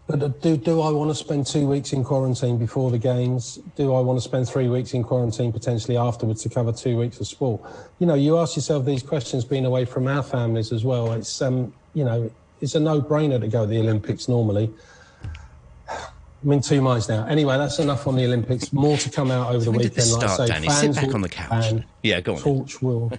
But 0.09 0.41
do, 0.41 0.57
do 0.57 0.81
I 0.83 0.91
want 0.91 1.11
to 1.11 1.15
spend 1.17 1.47
two 1.47 1.67
weeks 1.67 1.93
in 1.93 2.05
quarantine 2.05 2.59
before 2.59 2.93
the 2.93 2.99
games? 2.99 3.59
Do 3.75 3.93
I 3.93 4.01
want 4.01 4.19
to 4.19 4.21
spend 4.21 4.49
three 4.49 4.69
weeks 4.69 4.95
in 4.95 5.03
quarantine 5.03 5.53
potentially 5.53 5.97
afterwards 5.97 6.43
to 6.45 6.49
cover 6.49 6.73
two 6.73 6.97
weeks 6.97 7.19
of 7.19 7.27
sport? 7.27 7.61
You 7.99 8.07
know, 8.07 8.15
you 8.15 8.39
ask 8.39 8.55
yourself 8.55 8.85
these 8.85 9.03
questions 9.03 9.45
being 9.45 9.67
away 9.67 9.85
from 9.85 10.07
our 10.07 10.23
families 10.23 10.71
as 10.71 10.85
well. 10.85 11.13
It's, 11.13 11.43
um, 11.43 11.73
you 11.95 12.05
know, 12.05 12.31
it's 12.61 12.77
a 12.77 12.81
no-brainer 12.81 13.41
to 13.41 13.49
go 13.49 13.63
to 13.63 13.67
the 13.67 13.81
Olympics 13.81 14.29
normally. 14.29 14.73
I'm 16.45 16.53
in 16.53 16.61
two 16.61 16.81
minds 16.81 17.09
now. 17.09 17.27
Anyway, 17.27 17.57
that's 17.59 17.81
enough 17.81 18.07
on 18.07 18.15
the 18.15 18.25
Olympics. 18.25 18.73
More 18.73 18.97
to 18.99 19.11
come 19.11 19.33
out 19.33 19.53
over 19.53 19.65
so 19.65 19.73
the 19.73 19.79
weekend. 19.79 19.97
Like 19.97 20.29
start, 20.29 20.41
I 20.41 20.47
say, 20.47 20.47
Danny? 20.47 20.69
Sit 20.69 20.95
back 20.95 21.15
on 21.15 21.21
the 21.21 21.29
couch. 21.29 21.83
Yeah, 22.05 22.21
go 22.21 22.37
on. 22.37 22.41
Torch 22.41 22.81
will 22.81 23.11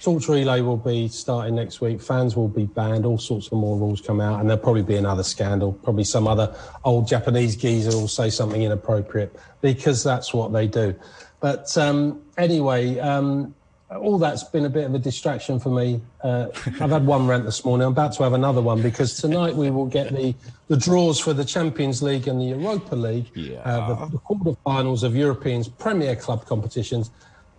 Torch 0.00 0.28
Relay 0.28 0.62
will 0.62 0.78
be 0.78 1.08
starting 1.08 1.54
next 1.54 1.80
week. 1.80 2.00
Fans 2.00 2.34
will 2.34 2.48
be 2.48 2.64
banned. 2.64 3.04
All 3.04 3.18
sorts 3.18 3.48
of 3.48 3.52
more 3.54 3.76
rules 3.76 4.00
come 4.00 4.20
out, 4.20 4.40
and 4.40 4.48
there'll 4.48 4.62
probably 4.62 4.82
be 4.82 4.96
another 4.96 5.22
scandal. 5.22 5.72
Probably 5.72 6.04
some 6.04 6.26
other 6.26 6.54
old 6.84 7.06
Japanese 7.06 7.54
geezer 7.54 7.90
will 7.90 8.08
say 8.08 8.30
something 8.30 8.62
inappropriate 8.62 9.36
because 9.60 10.02
that's 10.02 10.32
what 10.32 10.52
they 10.52 10.66
do. 10.66 10.94
But 11.40 11.76
um, 11.76 12.22
anyway, 12.38 12.98
um, 12.98 13.54
all 13.90 14.18
that's 14.18 14.44
been 14.44 14.64
a 14.64 14.70
bit 14.70 14.84
of 14.84 14.94
a 14.94 14.98
distraction 14.98 15.58
for 15.58 15.70
me. 15.70 16.00
Uh, 16.22 16.46
I've 16.80 16.90
had 16.90 17.04
one 17.04 17.26
rant 17.26 17.44
this 17.44 17.64
morning. 17.64 17.86
I'm 17.86 17.92
about 17.92 18.12
to 18.14 18.22
have 18.22 18.34
another 18.34 18.62
one 18.62 18.80
because 18.82 19.20
tonight 19.20 19.54
we 19.54 19.70
will 19.70 19.86
get 19.86 20.14
the, 20.14 20.34
the 20.68 20.76
draws 20.76 21.18
for 21.18 21.32
the 21.32 21.44
Champions 21.44 22.02
League 22.02 22.28
and 22.28 22.40
the 22.40 22.46
Europa 22.46 22.94
League, 22.94 23.30
yeah. 23.34 23.58
uh, 23.60 24.06
the, 24.06 24.12
the 24.12 24.18
quarterfinals 24.18 25.02
of 25.02 25.16
Europeans 25.16 25.68
Premier 25.68 26.14
Club 26.14 26.46
competitions. 26.46 27.10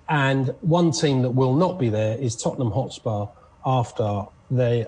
And 0.09 0.53
one 0.61 0.91
team 0.91 1.21
that 1.21 1.31
will 1.31 1.55
not 1.55 1.79
be 1.79 1.89
there 1.89 2.17
is 2.17 2.35
Tottenham 2.35 2.71
Hotspur 2.71 3.27
after 3.65 4.25
they 4.49 4.87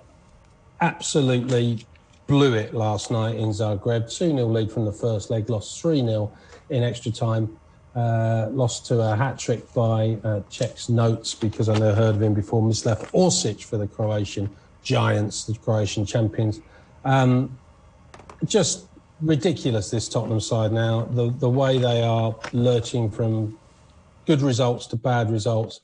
absolutely 0.81 1.85
blew 2.27 2.53
it 2.53 2.73
last 2.73 3.11
night 3.11 3.35
in 3.35 3.49
Zagreb. 3.49 4.05
2 4.05 4.31
0 4.31 4.45
lead 4.47 4.71
from 4.71 4.85
the 4.85 4.91
first 4.91 5.29
leg, 5.29 5.49
lost 5.49 5.81
3 5.81 6.01
0 6.01 6.31
in 6.69 6.83
extra 6.83 7.11
time. 7.11 7.57
Uh, 7.95 8.49
lost 8.51 8.87
to 8.87 8.99
a 8.99 9.15
hat 9.15 9.37
trick 9.37 9.71
by 9.73 10.17
uh, 10.23 10.41
Czech's 10.49 10.89
notes 10.89 11.35
because 11.35 11.69
I 11.69 11.73
never 11.73 11.93
heard 11.93 12.15
of 12.15 12.21
him 12.23 12.33
before. 12.33 12.61
Mislav 12.61 12.99
Orsic 13.11 13.63
for 13.63 13.77
the 13.77 13.87
Croatian 13.87 14.49
Giants, 14.83 15.45
the 15.45 15.53
Croatian 15.53 16.05
champions. 16.05 16.59
Um, 17.05 17.57
just 18.45 18.87
ridiculous, 19.21 19.91
this 19.91 20.09
Tottenham 20.09 20.39
side 20.39 20.71
now. 20.71 21.03
The, 21.03 21.29
the 21.29 21.49
way 21.49 21.77
they 21.77 22.01
are 22.01 22.35
lurching 22.51 23.11
from 23.11 23.57
good 24.25 24.41
results 24.41 24.87
to 24.87 24.95
bad 24.95 25.29
results, 25.29 25.79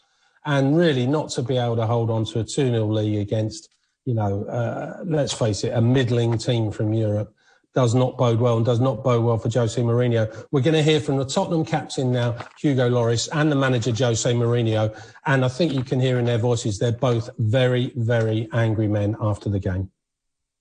and 0.46 0.78
really 0.78 1.06
not 1.06 1.30
to 1.32 1.42
be 1.42 1.58
able 1.58 1.76
to 1.76 1.86
hold 1.86 2.10
on 2.10 2.26
to 2.26 2.40
a 2.40 2.44
2 2.44 2.48
0 2.48 2.86
lead 2.86 3.20
against, 3.20 3.70
you 4.06 4.14
know, 4.14 4.44
uh, 4.46 5.02
let's 5.06 5.34
face 5.34 5.64
it, 5.64 5.74
a 5.74 5.82
middling 5.82 6.38
team 6.38 6.72
from 6.72 6.94
Europe 6.94 7.34
does 7.76 7.94
not 7.94 8.18
bode 8.18 8.40
well 8.40 8.58
and 8.58 8.66
does 8.66 8.80
not 8.80 9.04
bode 9.04 9.24
well 9.24 9.38
for 9.38 9.50
Jose 9.50 9.80
Mourinho. 9.82 10.46
We're 10.52 10.62
going 10.62 10.76
to 10.76 10.84
hear 10.84 11.00
from 11.00 11.18
the 11.18 11.26
Tottenham 11.26 11.64
captain 11.64 12.12
now, 12.12 12.36
Hugo 12.60 12.90
Lloris, 12.90 13.30
and 13.32 13.52
the 13.52 13.56
manager, 13.56 13.92
Jose 13.92 14.34
Mourinho. 14.34 15.00
And 15.26 15.46
I 15.46 15.50
think 15.50 15.74
you 15.74 15.84
can 15.84 16.00
hear 16.00 16.18
in 16.18 16.26
their 16.26 16.38
voices, 16.38 16.80
they're 16.80 16.92
both 16.92 17.30
very, 17.38 17.94
very 17.96 18.50
angry 18.54 18.88
men 18.88 19.16
after 19.22 19.50
the 19.50 19.60
game. 19.60 19.92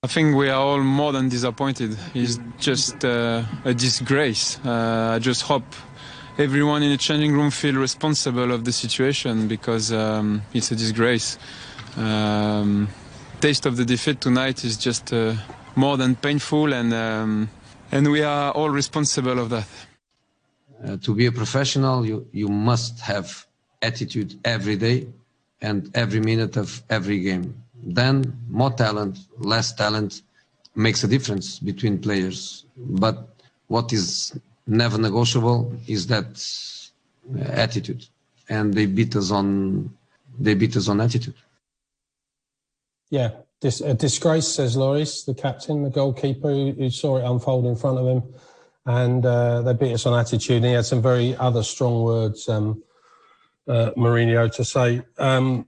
I 0.02 0.06
think 0.06 0.36
we 0.36 0.48
are 0.48 0.60
all 0.60 0.80
more 0.80 1.12
than 1.12 1.28
disappointed. 1.28 1.98
It's 2.14 2.38
just 2.58 3.04
uh, 3.04 3.42
a 3.64 3.74
disgrace. 3.74 4.60
Uh, 4.64 5.14
I 5.14 5.18
just 5.18 5.42
hope 5.42 5.64
everyone 6.38 6.84
in 6.84 6.90
the 6.90 6.96
changing 6.96 7.32
room 7.32 7.50
feel 7.50 7.74
responsible 7.74 8.52
of 8.52 8.64
the 8.64 8.70
situation 8.70 9.48
because 9.48 9.92
um, 9.92 10.40
it's 10.54 10.70
a 10.70 10.76
disgrace. 10.76 11.36
Um, 11.96 12.88
taste 13.40 13.66
of 13.66 13.76
the 13.76 13.84
defeat 13.84 14.20
tonight 14.20 14.64
is 14.64 14.76
just 14.76 15.12
uh, 15.12 15.34
more 15.74 15.96
than 15.96 16.14
painful, 16.14 16.72
and 16.72 16.92
um, 16.94 17.50
and 17.90 18.10
we 18.10 18.22
are 18.22 18.52
all 18.52 18.70
responsible 18.70 19.38
of 19.38 19.50
that. 19.50 19.66
Uh, 20.84 20.96
to 20.98 21.14
be 21.14 21.26
a 21.26 21.32
professional, 21.32 22.06
you 22.06 22.26
you 22.32 22.48
must 22.48 23.00
have 23.00 23.46
attitude 23.82 24.38
every 24.44 24.76
day 24.76 25.08
and 25.60 25.90
every 25.94 26.20
minute 26.20 26.56
of 26.56 26.82
every 26.88 27.18
game. 27.18 27.54
Then 27.82 28.38
more 28.48 28.72
talent, 28.72 29.18
less 29.38 29.72
talent 29.72 30.22
makes 30.76 31.02
a 31.02 31.08
difference 31.08 31.58
between 31.58 31.98
players. 31.98 32.64
But 32.76 33.28
what 33.66 33.92
is 33.92 34.38
never 34.68 34.98
negotiable 34.98 35.72
is 35.86 36.06
that 36.08 36.30
uh, 37.34 37.42
attitude, 37.50 38.06
and 38.48 38.74
they 38.74 38.86
beat 38.86 39.16
us 39.16 39.30
on 39.30 39.90
they 40.38 40.54
beat 40.54 40.76
us 40.76 40.88
on 40.88 41.00
attitude. 41.00 41.34
Yeah, 43.10 43.30
Dis- 43.60 43.80
a 43.80 43.92
disgrace, 43.92 44.46
says 44.46 44.76
Lloris, 44.76 45.24
the 45.24 45.34
captain, 45.34 45.82
the 45.82 45.90
goalkeeper 45.90 46.48
who, 46.48 46.72
who, 46.72 46.90
saw 46.90 47.16
it 47.16 47.24
unfold 47.24 47.66
in 47.66 47.74
front 47.74 47.98
of 47.98 48.06
him, 48.06 48.22
and 48.86 49.26
uh, 49.26 49.62
they 49.62 49.72
beat 49.72 49.94
us 49.94 50.06
on 50.06 50.18
attitude. 50.18 50.58
And 50.58 50.66
he 50.66 50.72
had 50.72 50.84
some 50.84 51.02
very 51.02 51.34
other 51.36 51.64
strong 51.64 52.04
words, 52.04 52.48
um, 52.48 52.84
uh, 53.66 53.90
Mourinho, 53.96 54.54
to 54.54 54.64
say. 54.64 55.02
Um, 55.18 55.66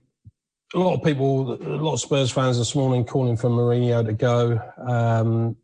a 0.73 0.79
lot 0.79 0.93
of 0.93 1.03
people, 1.03 1.51
a 1.51 1.83
lot 1.83 1.93
of 1.93 1.99
Spurs 1.99 2.31
fans 2.31 2.57
this 2.57 2.75
morning 2.75 3.03
calling 3.03 3.35
for 3.35 3.49
Mourinho 3.49 4.05
to 4.05 4.13
go. 4.13 4.61
Um, 4.77 5.57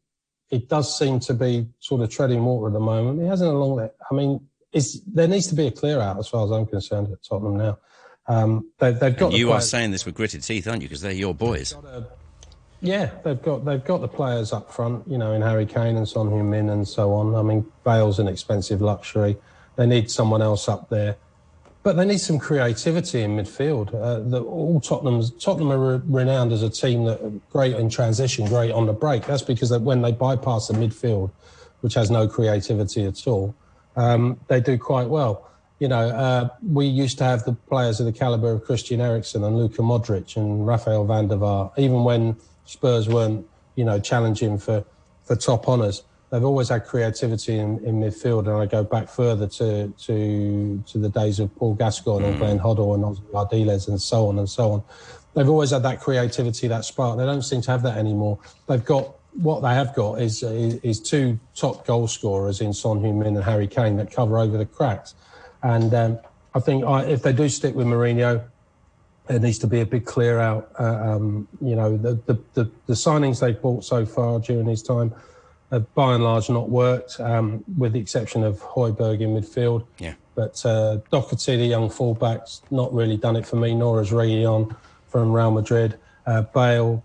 it 0.49 0.69
does 0.69 0.97
seem 0.97 1.19
to 1.21 1.33
be 1.33 1.67
sort 1.79 2.01
of 2.01 2.09
treading 2.09 2.43
water 2.43 2.67
at 2.67 2.73
the 2.73 2.79
moment. 2.79 3.21
He 3.21 3.27
hasn't 3.27 3.49
along 3.49 3.77
there. 3.77 3.91
I 4.09 4.13
mean, 4.13 4.47
is 4.71 5.01
there 5.03 5.27
needs 5.27 5.47
to 5.47 5.55
be 5.55 5.67
a 5.67 5.71
clear 5.71 5.99
out 5.99 6.17
as 6.19 6.27
far 6.27 6.45
as 6.45 6.51
I'm 6.51 6.65
concerned 6.65 7.11
at 7.11 7.23
Tottenham 7.23 7.57
now. 7.57 7.77
Um, 8.27 8.69
they, 8.79 8.93
have 8.93 9.17
got. 9.17 9.31
You 9.33 9.51
are 9.51 9.61
saying 9.61 9.91
this 9.91 10.05
with 10.05 10.15
gritted 10.15 10.43
teeth, 10.43 10.67
aren't 10.67 10.81
you? 10.81 10.89
Because 10.89 11.01
they're 11.01 11.13
your 11.13 11.33
boys. 11.33 11.73
A, 11.73 12.05
yeah, 12.81 13.09
they've 13.23 13.41
got 13.41 13.65
they've 13.65 13.83
got 13.83 14.01
the 14.01 14.07
players 14.07 14.51
up 14.53 14.71
front, 14.71 15.07
you 15.07 15.17
know, 15.17 15.31
in 15.31 15.41
Harry 15.41 15.65
Kane 15.65 15.95
and 15.95 16.07
Son 16.07 16.27
Heung-min 16.27 16.69
and 16.69 16.87
so 16.87 17.13
on. 17.13 17.35
I 17.35 17.41
mean, 17.41 17.65
Bale's 17.83 18.19
an 18.19 18.27
expensive 18.27 18.81
luxury. 18.81 19.37
They 19.77 19.85
need 19.85 20.11
someone 20.11 20.41
else 20.41 20.67
up 20.67 20.89
there. 20.89 21.15
But 21.87 21.95
they 21.95 22.03
need 22.03 22.17
some 22.17 22.37
creativity 22.37 23.21
in 23.21 23.37
midfield. 23.37 23.95
Uh, 23.95 24.19
the, 24.19 24.43
all 24.43 24.81
Tottenham's 24.81 25.31
Tottenham 25.31 25.71
are 25.71 25.95
re- 25.99 26.03
renowned 26.05 26.51
as 26.51 26.61
a 26.61 26.69
team 26.69 27.05
that 27.05 27.21
are 27.21 27.31
great 27.49 27.77
in 27.77 27.87
transition, 27.87 28.45
great 28.45 28.73
on 28.73 28.87
the 28.87 28.91
break. 28.91 29.25
That's 29.25 29.41
because 29.41 29.69
that 29.69 29.83
when 29.83 30.01
they 30.01 30.11
bypass 30.11 30.67
the 30.67 30.73
midfield, 30.73 31.31
which 31.79 31.93
has 31.93 32.11
no 32.11 32.27
creativity 32.27 33.05
at 33.05 33.25
all, 33.25 33.55
um, 33.95 34.37
they 34.49 34.59
do 34.59 34.77
quite 34.77 35.07
well. 35.07 35.49
You 35.79 35.87
know, 35.87 36.09
uh, 36.09 36.49
we 36.61 36.87
used 36.87 37.19
to 37.19 37.23
have 37.23 37.45
the 37.45 37.53
players 37.53 38.01
of 38.01 38.05
the 38.05 38.11
caliber 38.11 38.51
of 38.51 38.65
Christian 38.65 38.99
Eriksen 38.99 39.45
and 39.45 39.57
Luka 39.57 39.81
Modric 39.81 40.35
and 40.35 40.67
Rafael 40.67 41.05
van 41.05 41.29
der 41.29 41.37
Vaart, 41.37 41.71
even 41.77 42.03
when 42.03 42.35
Spurs 42.65 43.07
weren't, 43.07 43.47
you 43.75 43.85
know, 43.85 43.97
challenging 43.97 44.57
for, 44.57 44.83
for 45.23 45.37
top 45.37 45.69
honours 45.69 46.03
they've 46.29 46.43
always 46.43 46.69
had 46.69 46.85
creativity 46.85 47.57
in, 47.57 47.83
in 47.85 47.99
midfield, 47.99 48.47
and 48.47 48.57
I 48.57 48.65
go 48.65 48.83
back 48.83 49.09
further 49.09 49.47
to 49.47 49.87
to 49.89 50.83
to 50.85 50.97
the 50.97 51.09
days 51.09 51.39
of 51.39 51.55
Paul 51.55 51.75
Gascoigne 51.75 52.25
mm. 52.25 52.35
or 52.35 52.37
Glenn 52.37 52.59
Hoddle 52.59 52.95
and 52.95 53.05
Oscar 53.05 53.25
Ardiles 53.33 53.87
and 53.87 54.01
so 54.01 54.27
on 54.27 54.39
and 54.39 54.49
so 54.49 54.71
on. 54.71 54.83
They've 55.33 55.49
always 55.49 55.71
had 55.71 55.83
that 55.83 56.01
creativity, 56.01 56.67
that 56.67 56.83
spark. 56.83 57.17
They 57.17 57.25
don't 57.25 57.43
seem 57.43 57.61
to 57.61 57.71
have 57.71 57.83
that 57.83 57.97
anymore. 57.97 58.39
They've 58.67 58.83
got 58.83 59.13
what 59.33 59.61
they 59.61 59.73
have 59.73 59.93
got 59.95 60.21
is 60.21 60.43
is, 60.43 60.75
is 60.75 60.99
two 60.99 61.39
top 61.55 61.85
goal 61.85 62.07
scorers 62.07 62.61
in 62.61 62.73
Son 62.73 62.99
Heung-min 62.99 63.35
and 63.35 63.43
Harry 63.43 63.67
Kane 63.67 63.95
that 63.97 64.11
cover 64.11 64.37
over 64.39 64.57
the 64.57 64.65
cracks, 64.65 65.15
and 65.63 65.93
um, 65.93 66.19
I 66.53 66.59
think 66.59 66.83
I, 66.85 67.03
if 67.03 67.21
they 67.21 67.33
do 67.33 67.49
stick 67.49 67.75
with 67.75 67.87
Mourinho. 67.87 68.43
There 69.27 69.39
needs 69.39 69.59
to 69.59 69.67
be 69.67 69.81
a 69.81 69.85
big 69.85 70.05
clear 70.05 70.39
out. 70.39 70.71
Uh, 70.79 70.85
um, 70.85 71.49
you 71.59 71.75
know, 71.75 71.97
the, 71.97 72.13
the, 72.27 72.39
the, 72.53 72.71
the 72.85 72.93
signings 72.93 73.41
they've 73.41 73.61
bought 73.61 73.83
so 73.83 74.05
far 74.05 74.39
during 74.39 74.65
his 74.65 74.81
time, 74.81 75.13
have 75.71 75.93
by 75.93 76.13
and 76.13 76.23
large 76.23 76.49
not 76.49 76.69
worked, 76.69 77.19
um, 77.19 77.63
with 77.77 77.93
the 77.93 77.99
exception 77.99 78.43
of 78.43 78.59
Højbjerg 78.61 79.21
in 79.21 79.35
midfield. 79.35 79.85
Yeah. 79.99 80.13
But 80.35 80.63
uh, 80.65 80.99
Doherty, 81.11 81.57
the 81.57 81.65
young 81.65 81.89
fullback's 81.89 82.61
not 82.69 82.93
really 82.93 83.17
done 83.17 83.35
it 83.35 83.45
for 83.45 83.55
me, 83.55 83.73
nor 83.73 83.97
has 83.99 84.11
Reguilon 84.11 84.75
from 85.07 85.31
Real 85.31 85.51
Madrid. 85.51 85.97
Uh, 86.25 86.43
Bale 86.43 87.03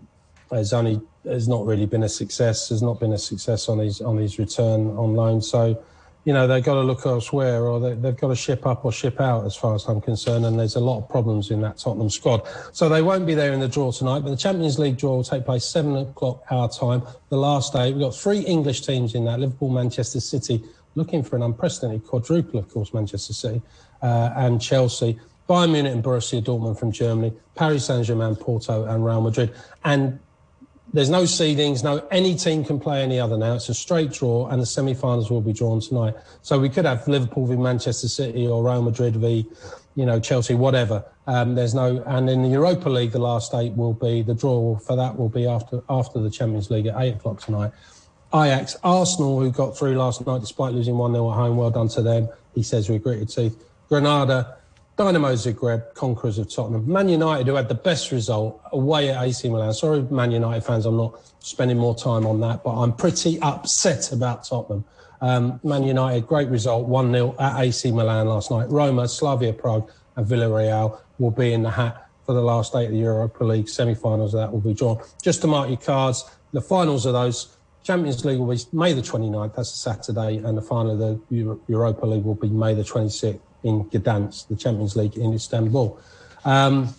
has 0.51 0.71
only 0.73 1.01
has 1.25 1.47
not 1.47 1.65
really 1.65 1.85
been 1.85 2.03
a 2.03 2.09
success. 2.09 2.69
Has 2.69 2.81
not 2.81 2.99
been 2.99 3.13
a 3.13 3.17
success 3.17 3.69
on 3.69 3.79
his 3.79 4.01
on 4.01 4.17
his 4.17 4.37
return 4.37 4.95
on 4.97 5.15
loan. 5.15 5.41
So 5.41 5.81
you 6.25 6.31
know, 6.31 6.47
they've 6.47 6.63
got 6.63 6.75
to 6.75 6.81
look 6.81 7.05
elsewhere 7.05 7.65
or 7.65 7.79
they, 7.79 8.07
have 8.07 8.17
got 8.17 8.29
to 8.29 8.35
ship 8.35 8.65
up 8.65 8.85
or 8.85 8.91
ship 8.91 9.19
out, 9.19 9.45
as 9.45 9.55
far 9.55 9.75
as 9.75 9.85
I'm 9.85 9.99
concerned. 9.99 10.45
And 10.45 10.57
there's 10.57 10.75
a 10.75 10.79
lot 10.79 10.99
of 10.99 11.09
problems 11.09 11.51
in 11.51 11.61
that 11.61 11.77
Tottenham 11.77 12.09
squad. 12.09 12.47
So 12.71 12.87
they 12.87 13.01
won't 13.01 13.25
be 13.25 13.33
there 13.33 13.51
in 13.51 13.59
the 13.59 13.67
draw 13.67 13.91
tonight, 13.91 14.19
but 14.19 14.29
the 14.29 14.37
Champions 14.37 14.79
League 14.79 14.97
draw 14.97 15.15
will 15.17 15.23
take 15.23 15.45
place 15.45 15.65
seven 15.65 15.97
o'clock 15.97 16.43
our 16.49 16.69
time, 16.69 17.03
the 17.29 17.37
last 17.37 17.73
day. 17.73 17.91
We've 17.91 18.01
got 18.01 18.15
three 18.15 18.39
English 18.39 18.81
teams 18.81 19.15
in 19.15 19.25
that 19.25 19.39
Liverpool, 19.39 19.69
Manchester 19.69 20.21
City, 20.21 20.63
looking 20.95 21.23
for 21.23 21.35
an 21.35 21.43
unprecedented 21.43 22.05
quadruple, 22.05 22.59
of 22.59 22.69
course, 22.69 22.93
Manchester 22.93 23.33
City, 23.33 23.61
uh, 24.01 24.31
and 24.35 24.61
Chelsea. 24.61 25.19
Bayern 25.49 25.73
Munich 25.73 25.93
and 25.93 26.01
Borussia 26.01 26.41
Dortmund 26.41 26.79
from 26.79 26.93
Germany, 26.93 27.33
Paris 27.55 27.85
Saint 27.85 28.05
Germain, 28.05 28.35
Porto, 28.37 28.85
and 28.85 29.03
Real 29.03 29.19
Madrid. 29.19 29.53
And 29.83 30.19
there's 30.93 31.09
no 31.09 31.23
seedings, 31.23 31.83
no 31.83 32.05
any 32.11 32.35
team 32.35 32.63
can 32.63 32.79
play 32.79 33.01
any 33.01 33.19
other 33.19 33.35
now. 33.35 33.55
It's 33.55 33.67
a 33.67 33.73
straight 33.73 34.11
draw, 34.11 34.47
and 34.47 34.61
the 34.61 34.65
semi-finals 34.65 35.31
will 35.31 35.41
be 35.41 35.51
drawn 35.51 35.81
tonight. 35.81 36.13
So 36.43 36.59
we 36.59 36.69
could 36.69 36.85
have 36.85 37.07
Liverpool 37.07 37.47
v 37.47 37.55
Manchester 37.55 38.07
City 38.07 38.45
or 38.45 38.63
Real 38.63 38.83
Madrid 38.83 39.15
v, 39.15 39.47
you 39.95 40.05
know, 40.05 40.19
Chelsea, 40.19 40.53
whatever. 40.53 41.03
Um, 41.25 41.55
there's 41.55 41.73
no, 41.73 42.03
and 42.05 42.29
in 42.29 42.43
the 42.43 42.49
Europa 42.49 42.89
League, 42.89 43.11
the 43.11 43.19
last 43.19 43.55
eight 43.55 43.73
will 43.73 43.93
be 43.93 44.21
the 44.21 44.35
draw 44.35 44.77
for 44.77 44.95
that 44.95 45.17
will 45.17 45.29
be 45.29 45.47
after 45.47 45.81
after 45.89 46.19
the 46.19 46.29
Champions 46.29 46.69
League 46.69 46.85
at 46.85 47.01
eight 47.01 47.15
o'clock 47.15 47.41
tonight. 47.41 47.71
Ajax, 48.33 48.75
Arsenal, 48.83 49.39
who 49.39 49.51
got 49.51 49.77
through 49.77 49.95
last 49.95 50.25
night 50.25 50.41
despite 50.41 50.73
losing 50.73 50.97
1 50.97 51.13
0 51.13 51.31
at 51.31 51.35
home, 51.35 51.57
well 51.57 51.69
done 51.69 51.87
to 51.89 52.01
them. 52.01 52.29
He 52.55 52.63
says 52.63 52.89
with 52.89 53.03
gritted 53.03 53.29
teeth. 53.29 53.63
Granada, 53.89 54.57
Dynamo 54.95 55.33
Zagreb, 55.33 55.95
conquerors 55.95 56.37
of 56.37 56.53
Tottenham. 56.53 56.87
Man 56.87 57.09
United, 57.09 57.47
who 57.47 57.55
had 57.55 57.67
the 57.67 57.73
best 57.73 58.11
result 58.11 58.61
away 58.71 59.09
at 59.09 59.23
AC 59.23 59.49
Milan. 59.49 59.73
Sorry, 59.73 60.03
Man 60.03 60.29
United 60.29 60.63
fans, 60.63 60.85
I'm 60.85 60.97
not 60.97 61.19
spending 61.39 61.79
more 61.79 61.95
time 61.95 62.27
on 62.27 62.39
that, 62.41 62.63
but 62.63 62.79
I'm 62.79 62.93
pretty 62.93 63.39
upset 63.41 64.11
about 64.11 64.43
Tottenham. 64.43 64.85
Um, 65.19 65.59
Man 65.63 65.83
United, 65.83 66.27
great 66.27 66.47
result, 66.49 66.87
1 66.87 67.11
0 67.11 67.35
at 67.39 67.59
AC 67.59 67.91
Milan 67.91 68.27
last 68.27 68.51
night. 68.51 68.69
Roma, 68.69 69.07
Slavia 69.07 69.51
Prague, 69.51 69.89
and 70.15 70.27
Villarreal 70.27 70.99
will 71.17 71.31
be 71.31 71.53
in 71.53 71.63
the 71.63 71.71
hat 71.71 72.07
for 72.23 72.33
the 72.33 72.41
last 72.41 72.75
eight 72.75 72.85
of 72.85 72.91
the 72.91 72.99
Europa 72.99 73.43
League 73.43 73.67
semi 73.67 73.95
finals. 73.95 74.33
That 74.33 74.51
will 74.51 74.61
be 74.61 74.75
drawn. 74.75 75.01
Just 75.23 75.41
to 75.41 75.47
mark 75.47 75.69
your 75.69 75.77
cards, 75.77 76.23
the 76.51 76.61
finals 76.61 77.07
of 77.07 77.13
those 77.13 77.57
Champions 77.83 78.23
League 78.25 78.37
will 78.37 78.53
be 78.53 78.61
May 78.71 78.93
the 78.93 79.01
29th, 79.01 79.55
that's 79.55 79.73
a 79.73 79.77
Saturday, 79.77 80.37
and 80.37 80.55
the 80.55 80.61
final 80.61 80.91
of 80.91 80.99
the 81.29 81.59
Europa 81.67 82.05
League 82.05 82.25
will 82.25 82.35
be 82.35 82.49
May 82.49 82.75
the 82.75 82.83
26th 82.83 83.39
in 83.63 83.85
Gdansk, 83.85 84.47
the 84.47 84.55
Champions 84.55 84.95
League 84.95 85.17
in 85.17 85.33
Istanbul. 85.33 85.99
Um, 86.45 86.93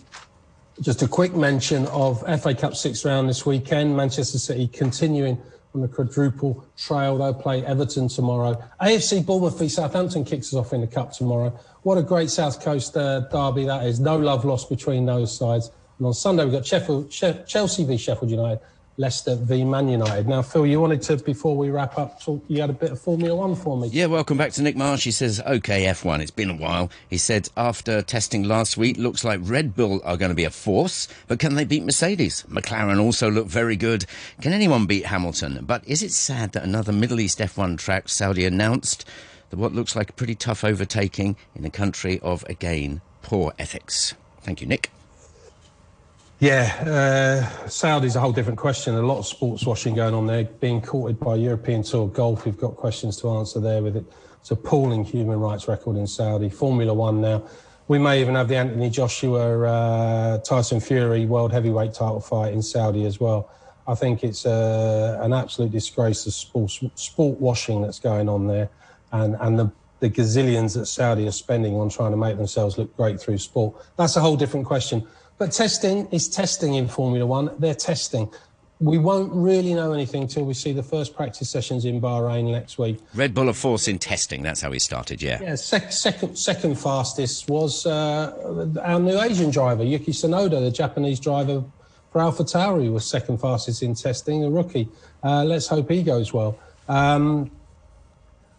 just 0.81 1.01
a 1.01 1.07
quick 1.07 1.33
mention 1.33 1.85
of 1.87 2.21
FA 2.41 2.53
Cup 2.53 2.75
sixth 2.75 3.05
round 3.05 3.29
this 3.29 3.45
weekend. 3.45 3.95
Manchester 3.95 4.37
City 4.37 4.67
continuing 4.67 5.41
on 5.73 5.81
the 5.81 5.87
quadruple 5.87 6.65
trail. 6.77 7.17
They'll 7.17 7.33
play 7.33 7.65
Everton 7.65 8.07
tomorrow. 8.07 8.61
AFC 8.81 9.25
Bournemouth 9.25 9.59
v 9.59 9.69
Southampton 9.69 10.25
kicks 10.25 10.47
us 10.47 10.55
off 10.55 10.73
in 10.73 10.81
the 10.81 10.87
Cup 10.87 11.11
tomorrow. 11.13 11.57
What 11.83 11.97
a 11.97 12.03
great 12.03 12.29
South 12.29 12.61
Coast 12.61 12.97
uh, 12.97 13.21
derby 13.31 13.65
that 13.65 13.85
is. 13.85 13.99
No 13.99 14.17
love 14.17 14.43
lost 14.43 14.69
between 14.69 15.05
those 15.05 15.37
sides. 15.37 15.71
And 15.97 16.07
on 16.07 16.13
Sunday, 16.13 16.43
we've 16.43 16.53
got 16.53 16.65
Sheffield, 16.65 17.11
Chelsea 17.11 17.85
v 17.85 17.97
Sheffield 17.97 18.31
United. 18.31 18.59
Leicester 18.97 19.35
v 19.35 19.65
Man 19.65 19.89
United. 19.89 20.25
Now, 20.25 20.41
Phil, 20.41 20.65
you 20.65 20.79
wanted 20.79 21.01
to, 21.03 21.17
before 21.17 21.57
we 21.57 21.69
wrap 21.69 21.97
up, 21.97 22.21
talk, 22.21 22.41
you 22.47 22.61
had 22.61 22.69
a 22.69 22.73
bit 22.73 22.91
of 22.91 23.01
Formula 23.01 23.35
One 23.35 23.53
for 23.53 23.77
me. 23.77 23.89
Yeah, 23.89 24.05
welcome 24.05 24.37
back 24.37 24.53
to 24.53 24.61
Nick 24.61 24.77
Marsh. 24.77 25.03
He 25.03 25.11
says, 25.11 25.41
OK, 25.45 25.83
F1, 25.83 26.21
it's 26.21 26.31
been 26.31 26.49
a 26.49 26.55
while. 26.55 26.89
He 27.09 27.17
said, 27.17 27.49
after 27.57 28.01
testing 28.01 28.43
last 28.43 28.77
week, 28.77 28.97
looks 28.97 29.25
like 29.25 29.41
Red 29.43 29.75
Bull 29.75 30.01
are 30.05 30.15
going 30.15 30.29
to 30.29 30.35
be 30.35 30.45
a 30.45 30.49
force, 30.49 31.09
but 31.27 31.39
can 31.39 31.55
they 31.55 31.65
beat 31.65 31.83
Mercedes? 31.83 32.45
McLaren 32.49 33.01
also 33.01 33.29
look 33.29 33.47
very 33.47 33.75
good. 33.75 34.05
Can 34.39 34.53
anyone 34.53 34.85
beat 34.85 35.07
Hamilton? 35.07 35.59
But 35.63 35.85
is 35.85 36.01
it 36.01 36.13
sad 36.13 36.53
that 36.53 36.63
another 36.63 36.93
Middle 36.93 37.19
East 37.19 37.39
F1 37.39 37.77
track, 37.77 38.07
Saudi, 38.07 38.45
announced 38.45 39.03
that 39.49 39.59
what 39.59 39.73
looks 39.73 39.97
like 39.97 40.09
a 40.09 40.13
pretty 40.13 40.35
tough 40.35 40.63
overtaking 40.63 41.35
in 41.53 41.65
a 41.65 41.69
country 41.69 42.17
of, 42.21 42.45
again, 42.45 43.01
poor 43.21 43.51
ethics? 43.59 44.13
Thank 44.41 44.61
you, 44.61 44.67
Nick. 44.67 44.89
Yeah, 46.39 47.45
uh, 47.63 47.67
Saudi's 47.69 48.17
a 48.17 48.19
whole 48.19 48.33
different 48.33 48.59
question. 48.59 48.93
A 48.95 49.01
lot 49.01 49.19
of 49.19 49.25
sports 49.25 49.65
washing 49.65 49.95
going 49.95 50.13
on 50.13 50.27
there, 50.27 50.43
being 50.43 50.81
courted 50.81 51.17
by 51.17 51.35
European 51.35 51.81
Tour 51.81 52.09
Golf. 52.09 52.43
We've 52.45 52.57
got 52.57 52.75
questions 52.75 53.15
to 53.21 53.29
answer 53.29 53.61
there 53.61 53.81
with 53.81 53.95
it. 53.95 54.05
It's 54.41 54.51
appalling 54.51 55.05
human 55.05 55.39
rights 55.39 55.69
record 55.69 55.95
in 55.95 56.05
Saudi. 56.05 56.49
Formula 56.49 56.93
One 56.93 57.21
now. 57.21 57.43
We 57.87 57.99
may 57.99 58.19
even 58.19 58.35
have 58.35 58.49
the 58.49 58.57
Anthony 58.57 58.89
Joshua 58.89 59.61
uh, 59.61 60.37
Tyson 60.39 60.81
Fury 60.81 61.25
world 61.25 61.53
heavyweight 61.53 61.93
title 61.93 62.19
fight 62.19 62.51
in 62.51 62.61
Saudi 62.61 63.05
as 63.05 63.19
well. 63.19 63.49
I 63.87 63.95
think 63.95 64.23
it's 64.23 64.45
uh, 64.45 65.19
an 65.21 65.31
absolute 65.31 65.71
disgrace 65.71 66.25
of 66.25 66.33
sports, 66.33 66.83
sport 66.95 67.39
washing 67.39 67.81
that's 67.81 67.99
going 67.99 68.27
on 68.27 68.47
there, 68.47 68.69
and 69.13 69.37
and 69.39 69.57
the 69.57 69.71
the 69.99 70.09
gazillions 70.09 70.75
that 70.75 70.87
Saudi 70.87 71.27
are 71.27 71.31
spending 71.31 71.75
on 71.75 71.89
trying 71.89 72.11
to 72.11 72.17
make 72.17 72.35
themselves 72.35 72.77
look 72.77 72.95
great 72.97 73.21
through 73.21 73.37
sport. 73.37 73.75
That's 73.95 74.15
a 74.17 74.19
whole 74.19 74.35
different 74.35 74.65
question. 74.65 75.07
But 75.37 75.51
testing 75.51 76.07
is 76.11 76.29
testing 76.29 76.75
in 76.75 76.87
Formula 76.87 77.25
One. 77.25 77.51
They're 77.59 77.75
testing. 77.75 78.29
We 78.79 78.97
won't 78.97 79.31
really 79.33 79.73
know 79.73 79.93
anything 79.93 80.27
till 80.27 80.43
we 80.43 80.53
see 80.53 80.73
the 80.73 80.83
first 80.83 81.15
practice 81.15 81.49
sessions 81.49 81.85
in 81.85 82.01
Bahrain 82.01 82.51
next 82.51 82.77
week. 82.77 82.99
Red 83.13 83.33
Bull 83.33 83.47
of 83.47 83.57
Force 83.57 83.87
in 83.87 83.99
testing. 83.99 84.43
That's 84.43 84.61
how 84.61 84.71
he 84.71 84.79
started. 84.79 85.21
Yeah. 85.21 85.39
Yeah. 85.41 85.55
Sec- 85.55 85.93
second, 85.93 86.35
second 86.37 86.75
fastest 86.75 87.49
was 87.49 87.85
uh, 87.85 88.75
our 88.83 88.99
new 88.99 89.19
Asian 89.19 89.49
driver 89.49 89.83
Yuki 89.83 90.11
Tsunoda, 90.11 90.59
the 90.61 90.71
Japanese 90.71 91.19
driver 91.21 91.63
for 92.11 92.19
AlphaTauri, 92.21 92.91
was 92.91 93.05
second 93.05 93.39
fastest 93.39 93.81
in 93.81 93.93
testing. 93.93 94.43
A 94.43 94.49
rookie. 94.49 94.89
Uh, 95.23 95.43
let's 95.45 95.67
hope 95.67 95.89
he 95.89 96.03
goes 96.03 96.33
well. 96.33 96.57
Um, 96.89 97.49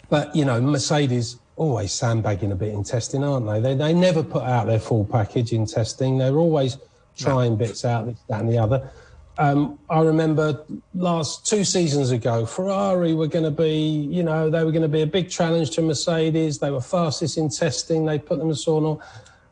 but 0.09 0.35
you 0.35 0.45
know, 0.45 0.61
Mercedes 0.61 1.37
always 1.57 1.93
sandbagging 1.93 2.53
a 2.53 2.55
bit 2.55 2.73
in 2.73 2.85
testing, 2.85 3.25
aren't 3.25 3.47
they? 3.47 3.61
They, 3.61 3.75
they 3.75 3.93
never 3.93 4.23
put 4.23 4.43
out 4.43 4.67
their 4.67 4.79
full 4.79 5.05
package 5.05 5.53
in 5.53 5.67
testing. 5.67 6.19
They're 6.19 6.37
always 6.37 6.79
trying 7.17 7.53
yeah. 7.53 7.59
bits 7.59 7.85
out, 7.85 8.07
this, 8.07 8.19
that, 8.29 8.41
and 8.41 8.53
the 8.53 8.59
other. 8.59 8.91
Um, 9.39 9.79
I 9.91 10.01
remember 10.01 10.65
last 10.95 11.47
two 11.47 11.65
seasons 11.65 12.11
ago, 12.11 12.47
Ferrari 12.47 13.13
were 13.13 13.27
going 13.27 13.45
to 13.45 13.51
be, 13.51 13.79
you 14.11 14.23
know, 14.23 14.49
they 14.49 14.65
were 14.65 14.73
going 14.73 14.83
to 14.83 14.89
be 14.89 15.03
a 15.03 15.07
big 15.07 15.29
challenge 15.29 15.71
to 15.73 15.83
Mercedes. 15.83 16.59
They 16.59 16.71
were 16.71 16.81
fastest 16.81 17.37
in 17.37 17.51
testing. 17.51 18.07
They 18.07 18.19
put 18.19 18.39
them 18.39 18.49
in 18.49 18.55
sauna. 18.55 19.01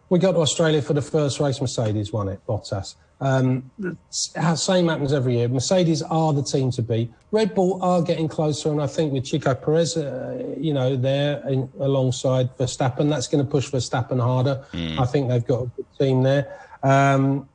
We 0.08 0.18
got 0.18 0.32
to 0.32 0.38
Australia 0.38 0.80
for 0.80 0.94
the 0.94 1.02
first 1.02 1.40
race. 1.40 1.60
Mercedes 1.60 2.12
won 2.12 2.28
it, 2.28 2.40
Bottas. 2.46 2.94
Um, 3.20 3.70
same 4.10 4.88
happens 4.88 5.12
every 5.12 5.36
year. 5.38 5.48
Mercedes 5.48 6.02
are 6.02 6.32
the 6.32 6.42
team 6.42 6.70
to 6.72 6.82
beat. 6.82 7.10
Red 7.30 7.54
Bull 7.54 7.82
are 7.82 8.02
getting 8.02 8.28
closer, 8.28 8.70
and 8.70 8.82
I 8.82 8.86
think 8.86 9.12
with 9.12 9.24
Checo 9.24 9.60
Perez, 9.60 9.96
uh, 9.96 10.54
you 10.58 10.74
know, 10.74 10.96
there 10.96 11.46
in, 11.48 11.70
alongside 11.80 12.56
Verstappen, 12.58 13.08
that's 13.08 13.26
going 13.28 13.44
to 13.44 13.50
push 13.50 13.70
Verstappen 13.70 14.20
harder. 14.20 14.64
Mm. 14.72 14.98
I 14.98 15.06
think 15.06 15.28
they've 15.28 15.46
got 15.46 15.62
a 15.62 15.66
good 15.66 15.86
team 15.98 16.22
there. 16.22 16.60
Um, 16.82 17.48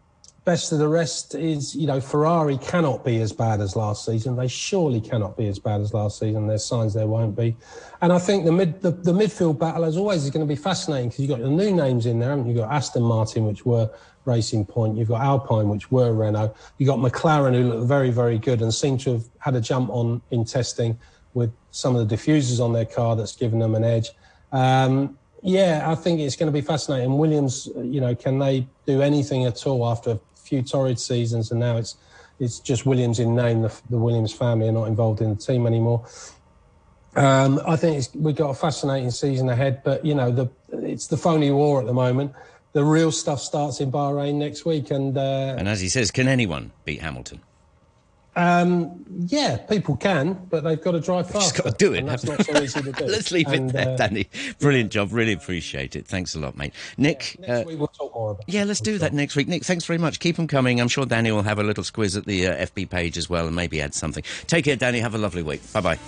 best 0.50 0.72
of 0.72 0.80
the 0.80 0.88
rest 0.88 1.36
is, 1.36 1.76
you 1.76 1.86
know, 1.86 2.02
Ferrari 2.02 2.58
cannot 2.58 3.06
be 3.06 3.22
as 3.22 3.32
bad 3.32 3.62
as 3.62 3.76
last 3.76 4.04
season. 4.04 4.36
They 4.36 4.48
surely 4.48 5.00
cannot 5.00 5.38
be 5.38 5.48
as 5.48 5.60
bad 5.60 5.82
as 5.82 5.94
last 5.94 6.18
season. 6.18 6.48
There's 6.48 6.66
signs 6.66 6.96
there 6.96 7.06
won't 7.06 7.36
be. 7.36 7.56
And 8.02 8.12
I 8.12 8.18
think 8.18 8.46
the 8.46 8.52
mid 8.52 8.82
the, 8.82 8.90
the 8.90 9.12
midfield 9.12 9.60
battle, 9.60 9.86
as 9.86 9.96
always, 9.96 10.24
is 10.24 10.32
going 10.32 10.46
to 10.48 10.52
be 10.52 10.60
fascinating 10.60 11.10
because 11.10 11.20
you've 11.20 11.30
got 11.30 11.42
the 11.42 11.50
new 11.50 11.72
names 11.72 12.08
in 12.08 12.18
there, 12.18 12.30
haven't 12.30 12.48
you? 12.48 12.54
You've 12.54 12.64
got 12.64 12.74
Aston 12.74 13.04
Martin, 13.04 13.46
which 13.46 13.64
were 13.64 13.92
Racing 14.30 14.66
Point. 14.66 14.98
You've 14.98 15.10
got 15.10 15.22
Alpine, 15.22 15.68
which 15.70 15.92
were 15.92 16.14
Renault. 16.14 16.56
You've 16.78 16.88
got 16.88 17.00
McLaren, 17.00 17.54
who 17.54 17.64
look 17.64 17.88
very, 17.88 18.12
very 18.12 18.38
good 18.38 18.62
and 18.62 18.74
seem 18.74 18.98
to 19.00 19.14
have 19.14 19.24
had 19.40 19.56
a 19.56 19.62
jump 19.62 19.90
on 19.90 20.22
in 20.32 20.46
testing 20.46 20.98
with 21.34 21.52
some 21.72 21.96
of 21.96 22.08
the 22.08 22.16
diffusers 22.16 22.64
on 22.64 22.72
their 22.74 22.86
car 22.86 23.16
that's 23.16 23.36
given 23.36 23.60
them 23.60 23.76
an 23.76 23.84
edge. 23.84 24.10
Um, 24.52 25.18
yeah, 25.42 25.90
I 25.90 25.96
think 25.96 26.20
it's 26.20 26.36
going 26.36 26.52
to 26.52 26.54
be 26.54 26.66
fascinating. 26.66 27.18
Williams, 27.18 27.68
you 27.78 28.02
know, 28.02 28.14
can 28.14 28.40
they 28.40 28.68
do 28.86 29.02
anything 29.02 29.46
at 29.46 29.66
all 29.66 29.88
after 29.88 30.12
a 30.12 30.20
few 30.36 30.62
torrid 30.62 31.00
seasons, 31.00 31.52
and 31.52 31.60
now 31.60 31.78
it's 31.78 31.96
it's 32.40 32.60
just 32.60 32.86
Williams 32.86 33.20
in 33.20 33.36
name. 33.36 33.62
The, 33.62 33.74
the 33.90 33.98
Williams 33.98 34.34
family 34.34 34.68
are 34.68 34.74
not 34.74 34.86
involved 34.86 35.22
in 35.22 35.30
the 35.30 35.36
team 35.36 35.66
anymore. 35.68 36.06
Um, 37.16 37.60
I 37.66 37.76
think 37.76 38.06
we've 38.16 38.36
got 38.36 38.50
a 38.50 38.54
fascinating 38.54 39.12
season 39.12 39.50
ahead, 39.50 39.82
but 39.84 40.06
you 40.06 40.16
know, 40.16 40.32
the 40.32 40.50
it's 40.72 41.08
the 41.08 41.18
phony 41.18 41.52
war 41.52 41.80
at 41.80 41.86
the 41.86 41.94
moment. 41.94 42.34
The 42.74 42.84
real 42.84 43.12
stuff 43.12 43.40
starts 43.40 43.82
in 43.82 43.92
Bahrain 43.92 44.36
next 44.36 44.66
week, 44.66 44.92
and 44.92 45.18
uh, 45.18 45.56
and 45.58 45.68
as 45.68 45.82
he 45.82 45.90
says, 45.90 46.12
can 46.12 46.28
anyone 46.28 46.72
beat 46.86 47.02
Hamilton? 47.02 47.42
Um, 48.36 49.06
yeah, 49.28 49.58
people 49.58 49.98
can, 49.98 50.34
but 50.50 50.64
they've 50.64 50.82
got 50.82 50.92
to 50.92 51.02
drive 51.02 51.30
fast. 51.30 51.56
Just 51.56 51.64
got 51.64 51.78
to 51.78 51.86
do 51.86 51.94
it. 51.94 52.06
that's 52.06 52.24
not 52.24 52.46
so 52.46 52.62
easy 52.62 52.82
to 52.82 52.92
do. 52.92 53.06
Let's 53.08 53.32
leave 53.32 53.48
and, 53.48 53.70
it 53.70 53.74
there, 53.74 53.90
uh, 53.90 53.96
Danny. 53.98 54.30
Brilliant 54.60 54.92
job. 54.92 55.12
Really 55.12 55.34
appreciate 55.34 55.96
it. 55.96 56.08
Thanks 56.08 56.36
a 56.36 56.40
lot, 56.40 56.56
mate. 56.56 56.74
Nick. 56.98 57.38
Yeah, 57.40 57.48
next 57.48 57.66
uh, 57.66 57.68
week 57.68 57.80
we'll 57.80 57.88
talk 57.88 58.16
more 58.16 58.32
about. 58.32 58.44
Yeah, 58.48 58.64
let's 58.64 58.80
do 58.80 58.98
that 59.00 59.14
next 59.14 59.36
week. 59.36 59.48
Nick, 59.48 59.66
thanks 59.66 59.84
very 59.84 60.00
much. 60.00 60.20
Keep 60.20 60.38
them 60.38 60.48
coming. 60.48 60.80
I'm 60.80 60.88
sure 60.88 61.06
Danny 61.06 61.32
will 61.32 61.42
have 61.42 61.60
a 61.60 61.64
little 61.64 61.84
squiz 61.84 62.16
at 62.16 62.26
the 62.26 62.48
uh, 62.48 62.66
FB 62.68 62.90
page 62.90 63.18
as 63.18 63.30
well, 63.30 63.46
and 63.48 63.56
maybe 63.56 63.82
add 63.82 63.94
something. 63.94 64.24
Take 64.48 64.66
care, 64.66 64.76
Danny. 64.76 65.00
Have 65.00 65.16
a 65.16 65.20
lovely 65.20 65.44
week. 65.44 65.62
Bye 65.74 65.82
bye. 65.82 66.00